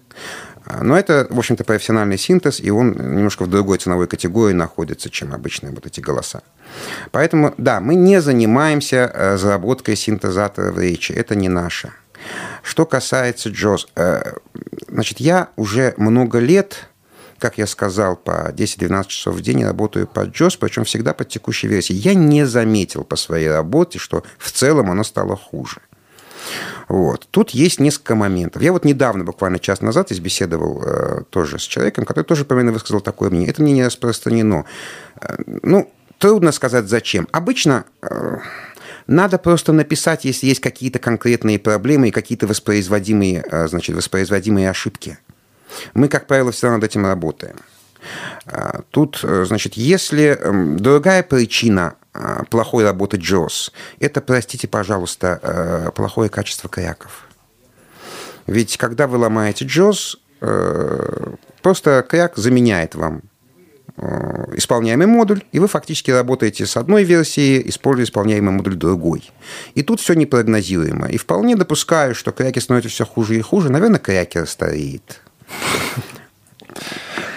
[0.81, 5.33] Но это, в общем-то, профессиональный синтез, и он немножко в другой ценовой категории находится, чем
[5.33, 6.43] обычные вот эти голоса.
[7.11, 11.93] Поэтому, да, мы не занимаемся э, разработкой синтезаторов речи, это не наше.
[12.63, 14.35] Что касается JOS, э,
[14.89, 16.89] значит, я уже много лет,
[17.39, 21.69] как я сказал, по 10-12 часов в день работаю по JOS, причем всегда под текущей
[21.69, 21.99] версией.
[21.99, 25.81] Я не заметил по своей работе, что в целом оно стало хуже.
[26.89, 27.29] Вот.
[27.31, 28.63] Тут есть несколько моментов.
[28.63, 32.73] Я вот недавно, буквально час назад, здесь беседовал э, тоже с человеком, который тоже примерно
[32.73, 33.51] высказал такое мнение.
[33.51, 34.65] Это мнение распространено.
[35.21, 37.29] Э, ну, трудно сказать, зачем.
[37.33, 38.39] Обычно э,
[39.07, 45.19] надо просто написать, если есть какие-то конкретные проблемы и какие-то воспроизводимые, э, значит, воспроизводимые ошибки.
[45.95, 47.57] Мы, как правило, всегда над этим работаем.
[48.47, 51.95] А, Тут, э, значит, если эм, другая причина
[52.51, 57.27] плохой работы JOS, это, простите, пожалуйста, э, плохое качество кряков.
[58.47, 63.23] Ведь когда вы ломаете JOS, э, просто кряк заменяет вам
[63.97, 69.31] э, исполняемый модуль, и вы фактически работаете с одной версией, используя исполняемый модуль другой.
[69.75, 71.07] И тут все непрогнозируемо.
[71.07, 73.71] И вполне допускаю, что кряки становятся все хуже и хуже.
[73.71, 75.21] Наверное, крякер стареет.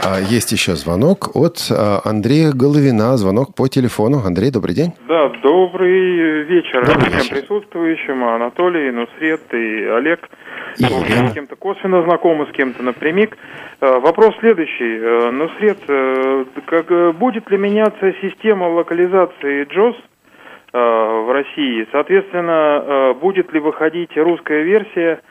[0.06, 3.16] А, Есть еще звонок от а, Андрея Головина.
[3.18, 4.18] Звонок по телефону.
[4.26, 4.92] Андрей, добрый день.
[5.08, 7.36] Да, добрый вечер Добрый всем вечер.
[7.36, 8.24] присутствующим.
[8.24, 10.30] Анатолий, Нусрет и Олег.
[10.78, 10.84] И.
[10.84, 13.38] С кем-то косвенно знакомы, с кем-то напрямик.
[13.80, 15.32] Э, Вопрос следующий.
[15.32, 19.96] Нусрет, э, как, будет ли меняться система локализации JOS
[20.74, 21.88] в России?
[21.92, 25.22] Соответственно, будет ли выходить русская версия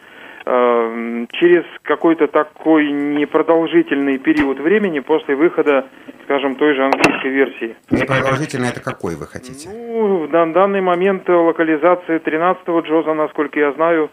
[0.45, 5.87] через какой-то такой непродолжительный период времени после выхода,
[6.25, 7.77] скажем, той же английской версии?
[7.91, 9.69] Непродолжительно это какой вы хотите?
[9.69, 14.11] Ну, на данный момент локализация 13-го Джоза, насколько я знаю,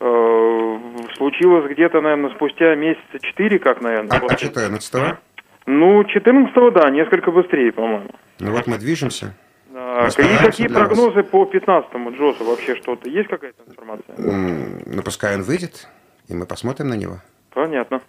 [0.00, 0.78] э,
[1.16, 4.10] случилось где-то, наверное, спустя месяца 4, как, наверное.
[4.12, 5.18] А, а после- 14
[5.66, 8.10] Ну, 14-го, да, несколько быстрее, по-моему.
[8.40, 9.34] Ну вот мы движемся.
[9.82, 10.86] Мы какие, вас.
[10.86, 13.08] прогнозы по 15-му Джозу вообще что-то?
[13.08, 14.14] Есть какая-то информация?
[14.16, 15.88] Ну, пускай он выйдет,
[16.28, 17.18] и мы посмотрим на него.
[17.50, 18.00] Понятно.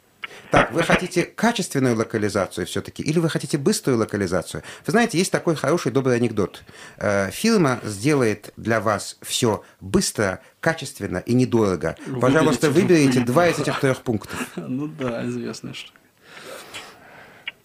[0.52, 4.64] Так, вы хотите качественную локализацию все-таки, или вы хотите быструю локализацию?
[4.86, 6.64] Вы знаете, есть такой хороший добрый анекдот.
[6.98, 11.96] Э, Фирма сделает для вас все быстро, качественно и недорого.
[12.22, 14.34] Пожалуйста, выберите два из этих трех пунктов.
[14.56, 15.92] Ну да, известно, что.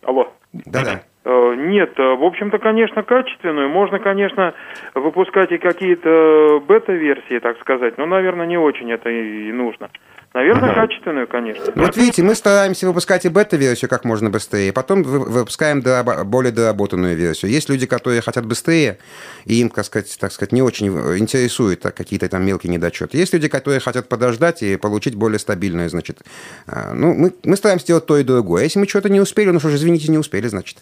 [0.02, 0.32] Алло.
[0.52, 1.02] Да-да.
[1.28, 3.68] Э, Нет, э, в общем-то, конечно, качественную.
[3.68, 4.54] Можно, конечно,
[4.94, 9.90] выпускать и какие-то бета-версии, так сказать, но, наверное, не очень это и нужно.
[10.34, 11.64] Наверное, качественную, конечно.
[11.74, 16.52] Вот видите, мы стараемся выпускать и бета-версию как можно быстрее, потом вы- выпускаем дорабо- более
[16.52, 17.50] доработанную версию.
[17.50, 18.98] Есть люди, которые хотят быстрее,
[19.46, 20.86] и им, так сказать, так сказать не очень
[21.18, 23.16] интересуют так, какие-то там мелкие недочеты.
[23.18, 26.18] Есть люди, которые хотят подождать и получить более стабильную, значит.
[26.66, 28.64] а, Ну, мы, мы стараемся делать то и другое.
[28.64, 30.78] Если мы что-то не успели, ну что ж, извините, не успели, значит.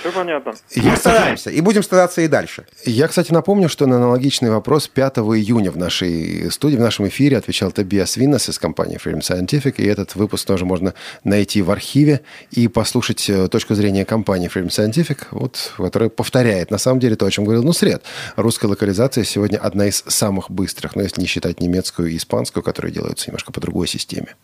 [0.00, 0.54] Все понятно.
[0.76, 2.66] Мы стараемся, и будем стараться и дальше.
[2.84, 7.36] Я, кстати, напомню, что на аналогичный вопрос 5 июня в нашей студии, в нашем эфире
[7.36, 10.94] отвечал Тобиас Виннес из компании Freedom Scientific, и этот выпуск тоже можно
[11.24, 12.20] найти в архиве
[12.50, 17.26] и послушать э, точку зрения компании Freedom Scientific, вот, которая повторяет на самом деле то,
[17.26, 18.02] о чем говорил Нусред.
[18.36, 22.92] Русская локализация сегодня одна из самых быстрых, но если не считать немецкую и испанскую, которые
[22.92, 24.36] делаются немножко по другой системе.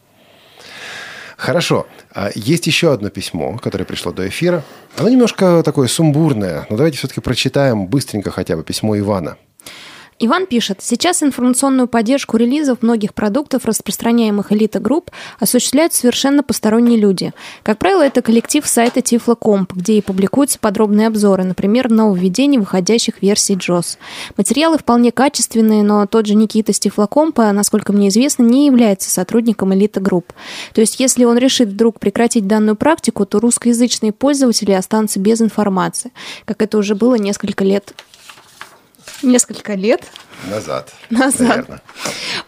[1.37, 1.87] Хорошо.
[2.13, 4.63] А Есть еще одно письмо, которое пришло до эфира.
[4.97, 9.37] Оно немножко такое сумбурное, но давайте все-таки прочитаем быстренько хотя бы письмо Ивана.
[10.21, 15.11] Иван пишет, сейчас информационную поддержку релизов многих продуктов, распространяемых элита групп,
[15.41, 17.33] осуществляют совершенно посторонние люди.
[17.65, 23.55] Как правило, это коллектив сайта Tiflocomp, где и публикуются подробные обзоры, например, нововведений выходящих версий
[23.55, 23.99] JOS.
[24.37, 29.75] Материалы вполне качественные, но тот же Никита с Tiflocomp, насколько мне известно, не является сотрудником
[29.75, 30.33] элита групп.
[30.75, 36.13] То есть, если он решит вдруг прекратить данную практику, то русскоязычные пользователи останутся без информации,
[36.45, 37.95] как это уже было несколько лет
[39.25, 40.03] несколько лет
[40.51, 40.93] Назад.
[41.11, 41.41] назад.
[41.41, 41.83] Наверное.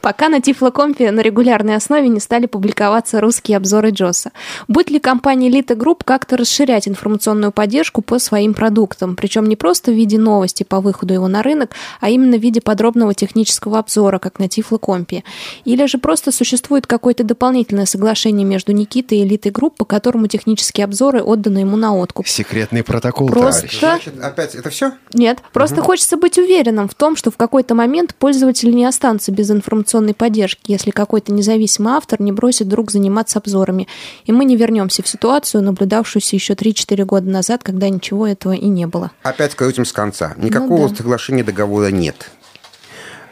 [0.00, 4.32] пока на Тифлокомпе на регулярной основе не стали публиковаться русские обзоры Джоса.
[4.68, 9.90] Будет ли компания Elite Group как-то расширять информационную поддержку по своим продуктам, причем не просто
[9.92, 11.70] в виде новости по выходу его на рынок,
[12.00, 15.24] а именно в виде подробного технического обзора, как на Тифлокомпе?
[15.64, 20.84] Или же просто существует какое-то дополнительное соглашение между Никитой и Elite Group, по которому технические
[20.84, 22.26] обзоры отданы ему на откуп?
[22.26, 23.78] Секретный протокол, Просто- товарищ.
[23.78, 24.92] Значит, опять, это все?
[25.12, 29.50] Нет, просто хочется быть уверенным в том, что в какой-то момент пользователи не останутся без
[29.50, 33.86] информационной поддержки, если какой-то независимый автор не бросит вдруг заниматься обзорами.
[34.24, 38.66] И мы не вернемся в ситуацию, наблюдавшуюся еще 3-4 года назад, когда ничего этого и
[38.66, 39.12] не было.
[39.22, 40.34] Опять крутим с конца.
[40.36, 40.96] Никакого Ну да.
[40.96, 42.30] соглашения договора нет.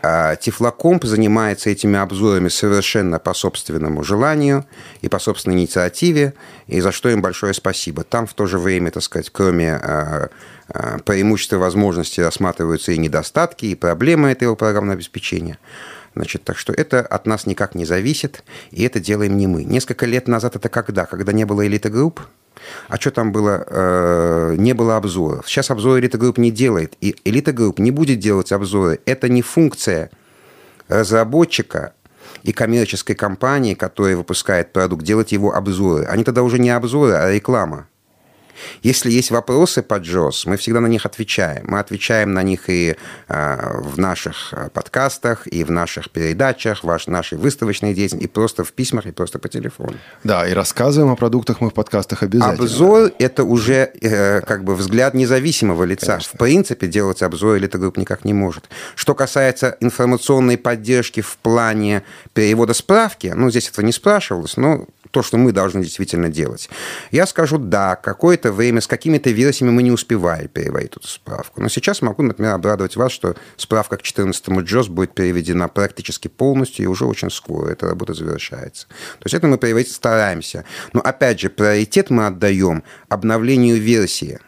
[0.06, 4.66] А, Тифлокомп занимается этими обзорами совершенно по собственному желанию
[5.00, 6.34] и по собственной инициативе,
[6.66, 8.04] и за что им большое спасибо.
[8.04, 10.28] Там в то же время, так сказать, кроме а,
[10.68, 15.58] а, преимуществ и возможностей рассматриваются и недостатки, и проблемы этого программного обеспечения.
[16.14, 19.64] Значит, так что это от нас никак не зависит, и это делаем не мы.
[19.64, 21.06] Несколько лет назад это когда?
[21.06, 22.20] Когда не было элиты групп?
[22.88, 23.64] А что там было?
[23.66, 25.48] Э, не было обзоров.
[25.48, 29.00] Сейчас обзоры элита групп не делает, и элита групп не будет делать обзоры.
[29.06, 30.10] Это не функция
[30.88, 31.94] разработчика
[32.42, 36.04] и коммерческой компании, которая выпускает продукт, делать его обзоры.
[36.04, 37.86] Они тогда уже не обзоры, а реклама.
[38.82, 41.64] Если есть вопросы по JOS, мы всегда на них отвечаем.
[41.68, 42.96] Мы отвечаем на них и
[43.28, 48.64] а, в наших а, подкастах, и в наших передачах, в нашей выставочной деятельности, и просто
[48.64, 49.94] в письмах, и просто по телефону.
[50.22, 52.64] Да, и рассказываем о продуктах мы в подкастах обязательно.
[52.64, 56.18] Обзор– это уже э, как бы взгляд независимого лица.
[56.18, 58.68] В принципе, делать обзор элита-групп никак не может.
[58.94, 62.02] Что касается информационной поддержки в плане
[62.32, 66.68] перевода справки, ну, здесь этого не спрашивалось, но то, что мы должны действительно делать.
[67.12, 71.62] Я скажу, да, какое-то время с какими-то версиями мы не успевали переводить эту справку.
[71.62, 76.84] Но сейчас могу, например, обрадовать вас, что справка к 14-му JOS будет переведена практически полностью,
[76.84, 78.88] и уже очень скоро эта работа завершается.
[78.88, 80.64] То есть это мы переводить стараемся.
[80.92, 84.40] Но, опять же, приоритет мы отдаем обновлению версии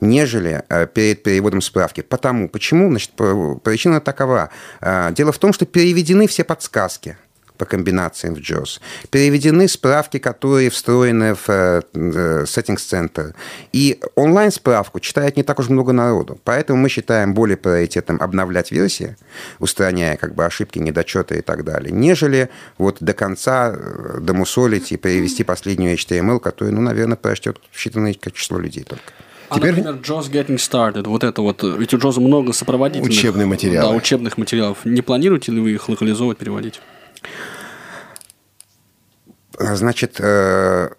[0.00, 2.00] нежели э, перед переводом справки.
[2.00, 2.88] Потому, почему?
[2.88, 4.48] Значит, причина такова.
[4.80, 7.18] Э, Дело в том, что переведены все подсказки
[7.56, 8.80] по комбинациям в JOS.
[9.10, 13.34] Переведены справки, которые встроены в э, э, Settings Center.
[13.72, 16.38] И онлайн-справку читает не так уж много народу.
[16.44, 19.16] Поэтому мы считаем более приоритетным обновлять версии,
[19.58, 22.48] устраняя как бы ошибки, недочеты и так далее, нежели
[22.78, 28.58] вот до конца э, домусолить и перевести последнюю HTML, которая, ну, наверное, прочтет считанное число
[28.58, 29.12] людей только.
[29.48, 33.10] А, например, JOS Getting Started, вот это вот, ведь у JOS много сопроводительных...
[33.10, 33.90] Учебные материалы.
[33.90, 34.78] Да, учебных материалов.
[34.84, 36.80] Не планируете ли вы их локализовывать, переводить?
[39.58, 40.90] Значит, э,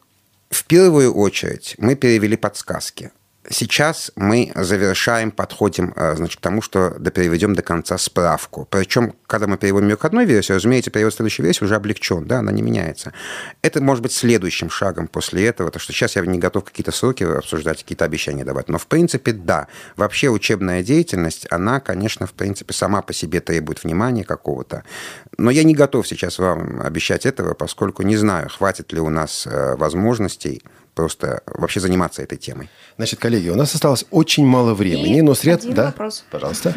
[0.50, 3.12] в первую очередь мы перевели подсказки.
[3.50, 8.68] Сейчас мы завершаем, подходим э, значит, к тому, что переведем до конца справку.
[8.70, 12.40] Причем, когда мы переводим ее к одной версии, разумеется, перевод следующей версии уже облегчен, да,
[12.40, 13.14] она не меняется.
[13.62, 17.24] Это может быть следующим шагом после этого, потому что сейчас я не готов какие-то сроки
[17.24, 18.68] обсуждать, какие-то обещания давать.
[18.68, 19.68] Но, в принципе, да.
[19.96, 24.84] Вообще учебная деятельность, она, конечно, в принципе, сама по себе требует внимания какого-то.
[25.38, 29.48] Но я не готов сейчас вам обещать этого, поскольку не знаю, хватит ли у нас
[29.48, 30.64] э, возможностей
[30.98, 32.70] просто вообще заниматься этой темой.
[32.98, 35.60] Значит, коллеги, у нас осталось очень мало времени, И но сред...
[35.60, 35.86] один да?
[35.86, 36.26] вопрос.
[36.32, 36.74] Пожалуйста.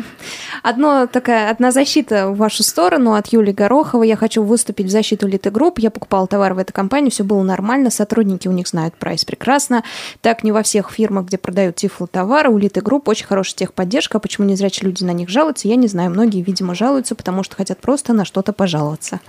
[0.63, 4.09] Одно такая, одна защита в вашу сторону от Юли Гороховой.
[4.09, 5.79] Я хочу выступить в защиту Элиты Групп.
[5.79, 9.85] Я покупала товар в этой компании, все было нормально, сотрудники у них знают прайс прекрасно.
[10.21, 14.19] Так не во всех фирмах, где продают тифло товары, у Элиты Групп очень хорошая техподдержка.
[14.19, 16.11] А Почему незрячие люди на них жалуются, я не знаю.
[16.11, 19.21] Многие, видимо, жалуются, потому что хотят просто на что-то пожаловаться.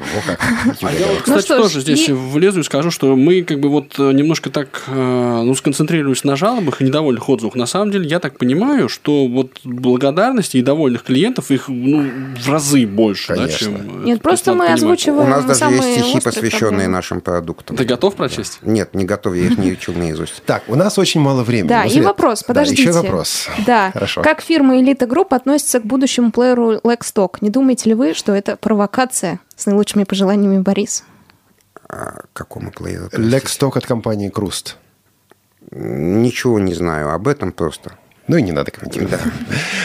[0.82, 3.98] А я вот, Ну кстати, тоже здесь влезу и скажу, что мы как бы вот
[3.98, 7.56] э, немножко так, э, ну, сконцентрируемся на жалобах и недовольных отзывах.
[7.56, 12.10] На самом деле, я так понимаю, что вот благодарности и довольных клиентов их, ну,
[12.40, 13.58] в разы больше, да, Конечно.
[13.60, 13.76] чем...
[13.76, 14.78] э, Нет, просто мы понимать.
[14.80, 16.88] озвучиваем У нас даже самые есть стихи, посвященные проблемы.
[16.94, 17.78] нашим продуктам.
[17.78, 18.60] Ты готов прочесть?
[18.62, 20.42] Нет, не готов, я их не учил наизусть.
[20.46, 21.70] Так, у нас очень мало времени.
[21.70, 22.84] Да, и вопрос, Да, подождите.
[22.84, 23.48] еще вопрос.
[23.66, 23.92] Да.
[23.92, 24.22] Хорошо.
[24.22, 27.38] Как фирма Elite Group относится к будущему плееру Lexstock?
[27.42, 29.40] Не думаете ли вы, что это провокация?
[29.56, 31.04] С наилучшими пожеланиями, Борис.
[31.92, 33.10] А к какому плееру?
[33.12, 34.78] Лекссток от компании Круст.
[35.72, 37.98] Ничего не знаю об этом просто.
[38.32, 39.20] Ну и не надо комментировать.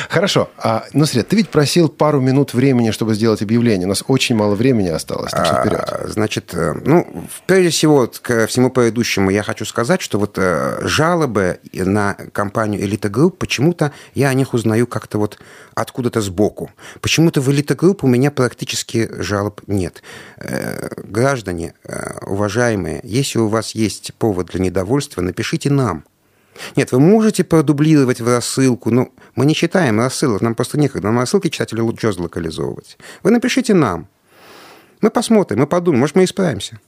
[0.09, 0.51] Хорошо.
[0.59, 3.87] А, Нусрет, ты ведь просил пару минут времени, чтобы сделать объявление.
[3.87, 5.81] У нас очень мало времени осталось, так что вперед.
[5.81, 10.79] А, Значит, э, ну, прежде всего, к всему предыдущему я хочу сказать, что вот э,
[10.83, 15.41] жалобы на компанию Elite Group, почему-то я о них узнаю как-то вот
[15.75, 16.71] откуда-то сбоку.
[17.01, 20.05] Почему-то в Elite Group у меня практически жалоб нет.
[20.37, 21.75] Э, Граждане,
[22.23, 26.05] уважаемые, если у вас есть повод для недовольства, напишите нам.
[26.77, 31.09] Нет, вы можете продублировать в рассылку, но мы не читаем рассылок, нам просто некогда.
[31.09, 32.99] Нам рассылки читателю лучше локализовывать.
[33.23, 34.09] Вы напишите нам.
[35.01, 36.81] Мы посмотрим, мы подумаем, может, мы исправимся.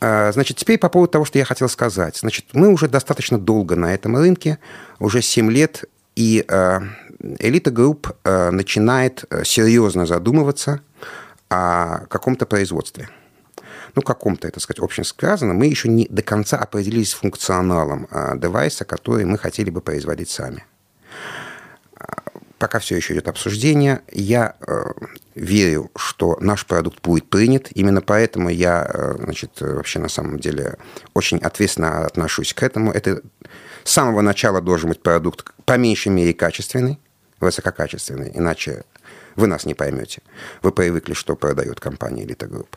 [0.00, 2.16] А, Значит, теперь по поводу того, что я хотел сказать.
[2.16, 4.58] Значит, мы уже достаточно долго на этом рынке,
[4.98, 5.84] уже 7 лет,
[6.16, 6.80] и э,
[7.38, 10.80] Элита Групп э, начинает э, серьезно задумываться
[11.48, 13.08] о каком-то производстве.
[13.96, 18.34] Ну, каком-то, это сказать, общем сказано, мы еще не до конца определились с функционалом э,
[18.36, 20.64] девайса, который мы хотели бы производить сами.
[21.98, 22.26] А,
[22.58, 24.00] Пока все еще идет обсуждение.
[24.12, 24.84] Я э,
[25.34, 27.68] верю, что наш продукт будет принят.
[27.72, 30.76] Именно поэтому я, э, значит, э, вообще на самом деле
[31.12, 32.92] очень ответственно отношусь к этому.
[32.92, 33.22] Это
[33.84, 36.98] с самого начала должен быть продукт по меньшей мере качественный,
[37.40, 38.84] высококачественный, иначе
[39.36, 40.22] вы нас не поймете.
[40.62, 42.68] Вы привыкли, что продает компания Elite Group.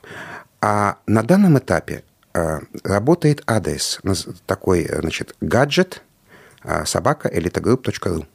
[0.61, 2.03] А на данном этапе
[2.33, 3.99] э, работает адрес,
[4.45, 6.03] такой, э, значит, гаджет
[6.63, 8.25] э, собака elitegroup.ru.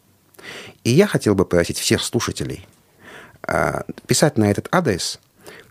[0.84, 2.66] И я хотел бы просить всех слушателей
[4.06, 5.20] писать на этот адрес,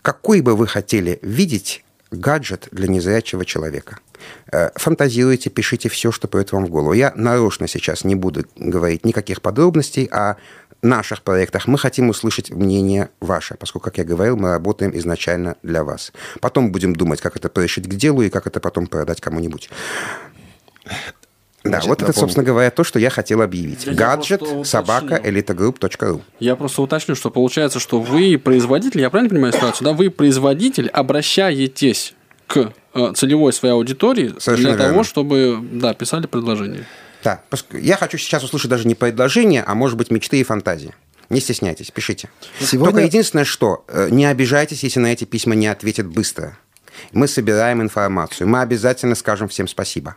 [0.00, 3.98] какой бы вы хотели видеть гаджет для незрячего человека.
[4.76, 6.92] Фантазируйте, пишите все, что придет вам в голову.
[6.92, 10.36] Я нарочно сейчас не буду говорить никаких подробностей о
[10.84, 11.66] наших проектах.
[11.66, 16.12] Мы хотим услышать мнение ваше, поскольку, как я говорил, мы работаем изначально для вас.
[16.40, 19.70] Потом будем думать, как это пришить к делу и как это потом продать кому-нибудь.
[21.64, 22.20] Да, Значит, вот это, напомню.
[22.20, 23.86] собственно говоря, то, что я хотел объявить.
[23.86, 26.20] Я- Гаджет собака elitogroup.ru.
[26.38, 29.92] Я просто уточню, что получается, что вы производитель, я правильно понимаю ситуацию, да?
[29.94, 32.12] Вы производитель, обращаетесь
[32.48, 35.04] к э, целевой своей аудитории Совершенно для того, верно.
[35.04, 36.84] чтобы, да, писали предложение.
[37.24, 37.40] Да,
[37.72, 40.94] я хочу сейчас услышать даже не предложения, а может быть мечты и фантазии.
[41.30, 42.28] Не стесняйтесь, пишите.
[42.60, 46.56] Сегодня- Только единственное, что э, не обижайтесь, если на эти письма не ответят быстро.
[47.12, 48.46] Мы собираем информацию.
[48.46, 50.16] Мы обязательно скажем всем спасибо.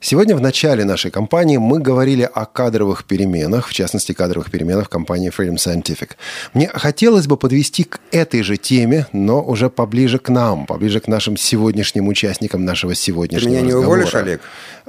[0.00, 4.88] Сегодня в начале нашей кампании мы говорили о кадровых переменах, в частности, кадровых переменах в
[4.88, 6.10] компании Freedom Scientific.
[6.52, 11.08] Мне хотелось бы подвести к этой же теме, но уже поближе к нам, поближе к
[11.08, 13.88] нашим сегодняшним участникам нашего сегодняшнего меня не разговора.
[13.88, 14.40] уволишь, Олег?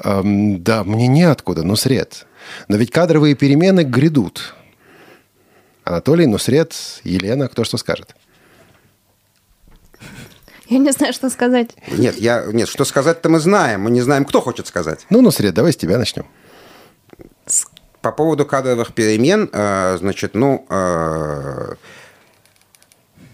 [0.04, 2.26] Эм, да, мне неоткуда, Нусред.
[2.68, 4.54] Но ведь кадровые перемены грядут.
[5.84, 8.16] Анатолий, Нусред, Елена, кто что скажет?
[10.68, 11.76] Я не знаю, что сказать.
[11.92, 13.82] Нет, я, нет, что сказать-то мы знаем.
[13.82, 15.06] Мы не знаем, кто хочет сказать.
[15.10, 16.26] Ну, Нусред, давай с тебя начнем.
[18.02, 21.76] По поводу кадровых перемен, э, значит, ну, э,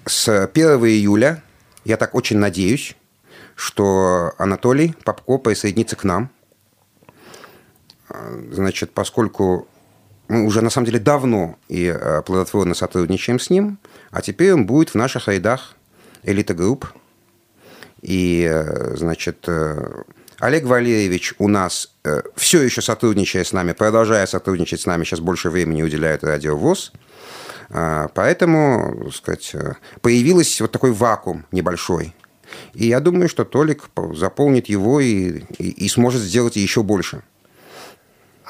[0.06, 1.44] с 1 июля,
[1.86, 2.96] я так очень надеюсь,
[3.56, 6.30] что Анатолий Попко присоединится к нам.
[8.10, 9.68] Э, Значит, поскольку
[10.28, 11.94] мы уже на самом деле давно и
[12.26, 13.78] плодотворно сотрудничаем с ним,
[14.12, 15.76] а теперь он будет в наших рядах
[16.24, 16.88] элита групп.
[18.02, 20.04] И, э, значит, э,
[20.40, 21.94] Олег Валерьевич у нас
[22.36, 26.92] все еще сотрудничая с нами, продолжая сотрудничать с нами, сейчас больше времени уделяет радиовоз.
[27.74, 32.14] А, Поэтому, так сказать, э, появился вот такой вакуум небольшой.
[32.74, 37.24] И я думаю, что Толик заполнит его и, и, и сможет сделать еще больше.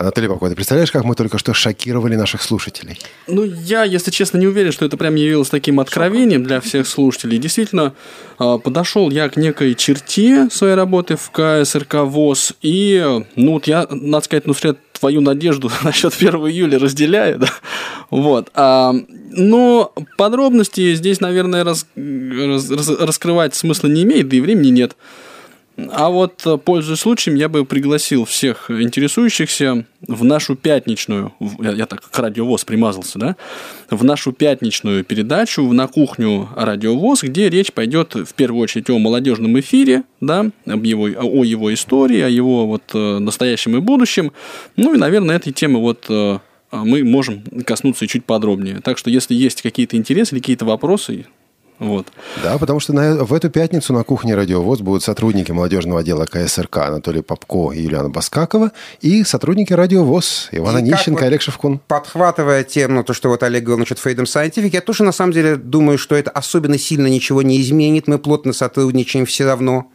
[0.02, 3.00] Анатолий Попко, ты представляешь, как мы только что шокировали наших слушателей?
[3.28, 7.38] Ну, я, если честно, не уверен, что это прям явилось таким откровением для всех слушателей.
[7.38, 7.94] Действительно,
[8.40, 13.88] а, подошел я к некой черте своей работы в КСРК ВОЗ, и, ну, вот я,
[13.92, 17.50] надо сказать, ну, вслед твою надежду насчет 1 июля разделяю, да,
[18.10, 18.50] вот.
[18.56, 18.94] А,
[19.32, 24.96] но подробности здесь, наверное, раз- раз- раз- раскрывать смысла не имеет, да и времени нет.
[25.78, 31.86] А вот, э, пользуясь случаем, я бы пригласил всех интересующихся в нашу пятничную, я, я
[31.86, 33.36] так к радиовоз примазался, да,
[33.90, 39.60] в нашу пятничную передачу на кухню радиовоз, где речь пойдет в первую очередь о молодежном
[39.60, 44.34] эфире, да, об его, о его истории, о его вот э, настоящем и будущем.
[44.76, 46.40] Ну и, наверное, этой темы вот э,
[46.72, 48.82] мы можем коснуться чуть подробнее.
[48.82, 51.26] Так что, если есть какие-то интересы или какие-то вопросы,
[51.82, 52.08] вот.
[52.44, 56.78] Да, потому что на- в эту пятницу на кухне «Радиовоз» будут сотрудники молодежного отдела КСРК
[56.78, 58.72] Анатолий Попко и Юлиана Баскакова
[59.02, 61.80] и сотрудники «Радиовоз» Ивана И как Нищенко вот- и Олег Шевкун.
[61.88, 65.56] Подхватывая тему, то, что вот Олег говорил насчет Freedom Scientific, я тоже на самом деле
[65.58, 68.08] думаю, что это особенно сильно ничего не изменит.
[68.08, 69.88] Мы плотно сотрудничаем все равно.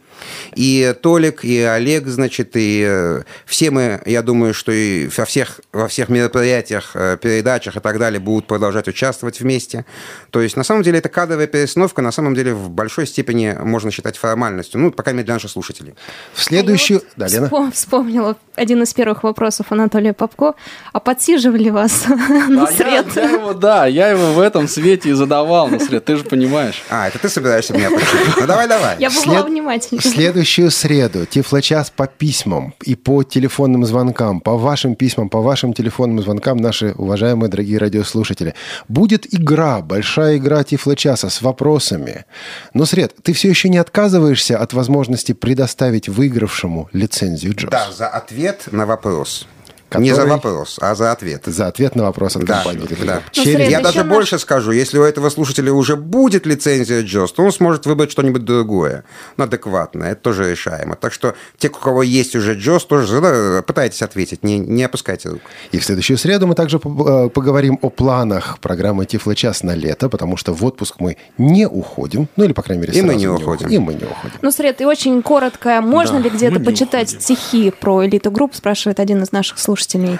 [0.55, 5.59] И Толик, и Олег, значит, и э, все мы, я думаю, что и во всех,
[5.73, 9.85] во всех мероприятиях, э, передачах и так далее будут продолжать участвовать вместе.
[10.31, 13.91] То есть, на самом деле, это кадровая перестановка, на самом деле, в большой степени можно
[13.91, 15.95] считать формальностью, ну, по крайней мере, для наших слушателей.
[16.33, 17.01] В следующую...
[17.01, 17.47] А я Да, вот Лена?
[17.47, 20.53] вспом- Вспомнила один из первых вопросов Анатолия Попко.
[20.93, 22.05] А подсиживали вас
[22.49, 23.05] на сред?
[23.15, 26.83] я его, да, я его в этом свете и задавал, Нусред, ты же понимаешь.
[26.89, 28.37] А, это ты собираешься меня подсидеть?
[28.37, 28.95] Ну давай, давай.
[28.99, 30.01] Я была След- внимательна.
[30.01, 35.73] В следующую среду Тифлочас по письмам и по телефонным звонкам, по вашим письмам, по вашим
[35.73, 38.53] телефонным звонкам, наши уважаемые дорогие радиослушатели,
[38.87, 42.25] будет игра, большая игра Тифлочаса с вопросами.
[42.73, 47.69] Но, Сред, ты все еще не отказываешься от возможности предоставить выигравшему лицензию Джос?
[47.69, 49.47] Да, за ответ на вопрос.
[49.89, 51.43] Который- Не за вопрос, а за ответ.
[51.45, 52.95] За ответ на вопрос от Да, компании да.
[52.95, 53.21] Group.
[53.25, 57.01] Ну, Через- Сред, Я даже наш- больше скажу, если у этого слушателя уже будет лицензия
[57.03, 59.05] JOS, то он сможет выбрать что-нибудь другое,
[59.37, 60.95] ну, адекватное, это тоже решаемо.
[60.97, 65.41] Так что те, у кого есть уже JOS, тоже пытайтесь ответить, не, не опускайте руку.
[65.71, 70.35] И в следующую среду мы также э, поговорим о планах программы Тифлочас на лето, потому
[70.35, 73.27] что в отпуск мы не уходим, ну или, по крайней мере, И мы сразу не
[73.27, 73.69] уходим.
[73.69, 74.35] И мы не уходим.
[74.41, 77.21] Ну, Сред, и очень коротко, можно Да, ли где-то не почитать уходим.
[77.21, 79.76] стихи про элиту групп, спрашивает один из наших слушателей.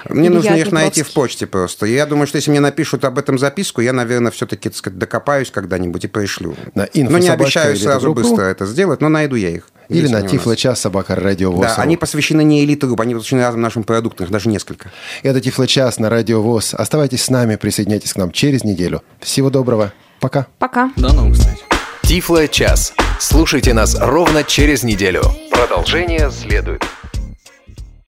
[0.09, 1.85] Мне нужно их найти в почте просто.
[1.85, 5.51] Я думаю, что если мне напишут об этом записку, я, наверное, все-таки, так сказать, докопаюсь
[5.51, 6.55] когда-нибудь и пришлю.
[6.75, 9.69] На но не обещаю сразу быстро это сделать, но найду я их.
[9.89, 10.21] Или на.
[10.27, 11.73] Тифлочас собака радио Да, ВОЗ.
[11.77, 14.91] они посвящены не элите групп, они посвящены разным нашим продуктам, их даже несколько.
[15.23, 16.73] Это Тифлочас на радио ВОЗ.
[16.73, 19.01] Оставайтесь с нами, присоединяйтесь к нам через неделю.
[19.21, 19.93] Всего доброго.
[20.19, 20.47] Пока.
[20.59, 20.91] Пока.
[20.97, 21.59] До новых встреч.
[22.03, 22.93] Тифло час.
[23.19, 25.21] Слушайте нас ровно через неделю.
[25.51, 26.83] Продолжение следует.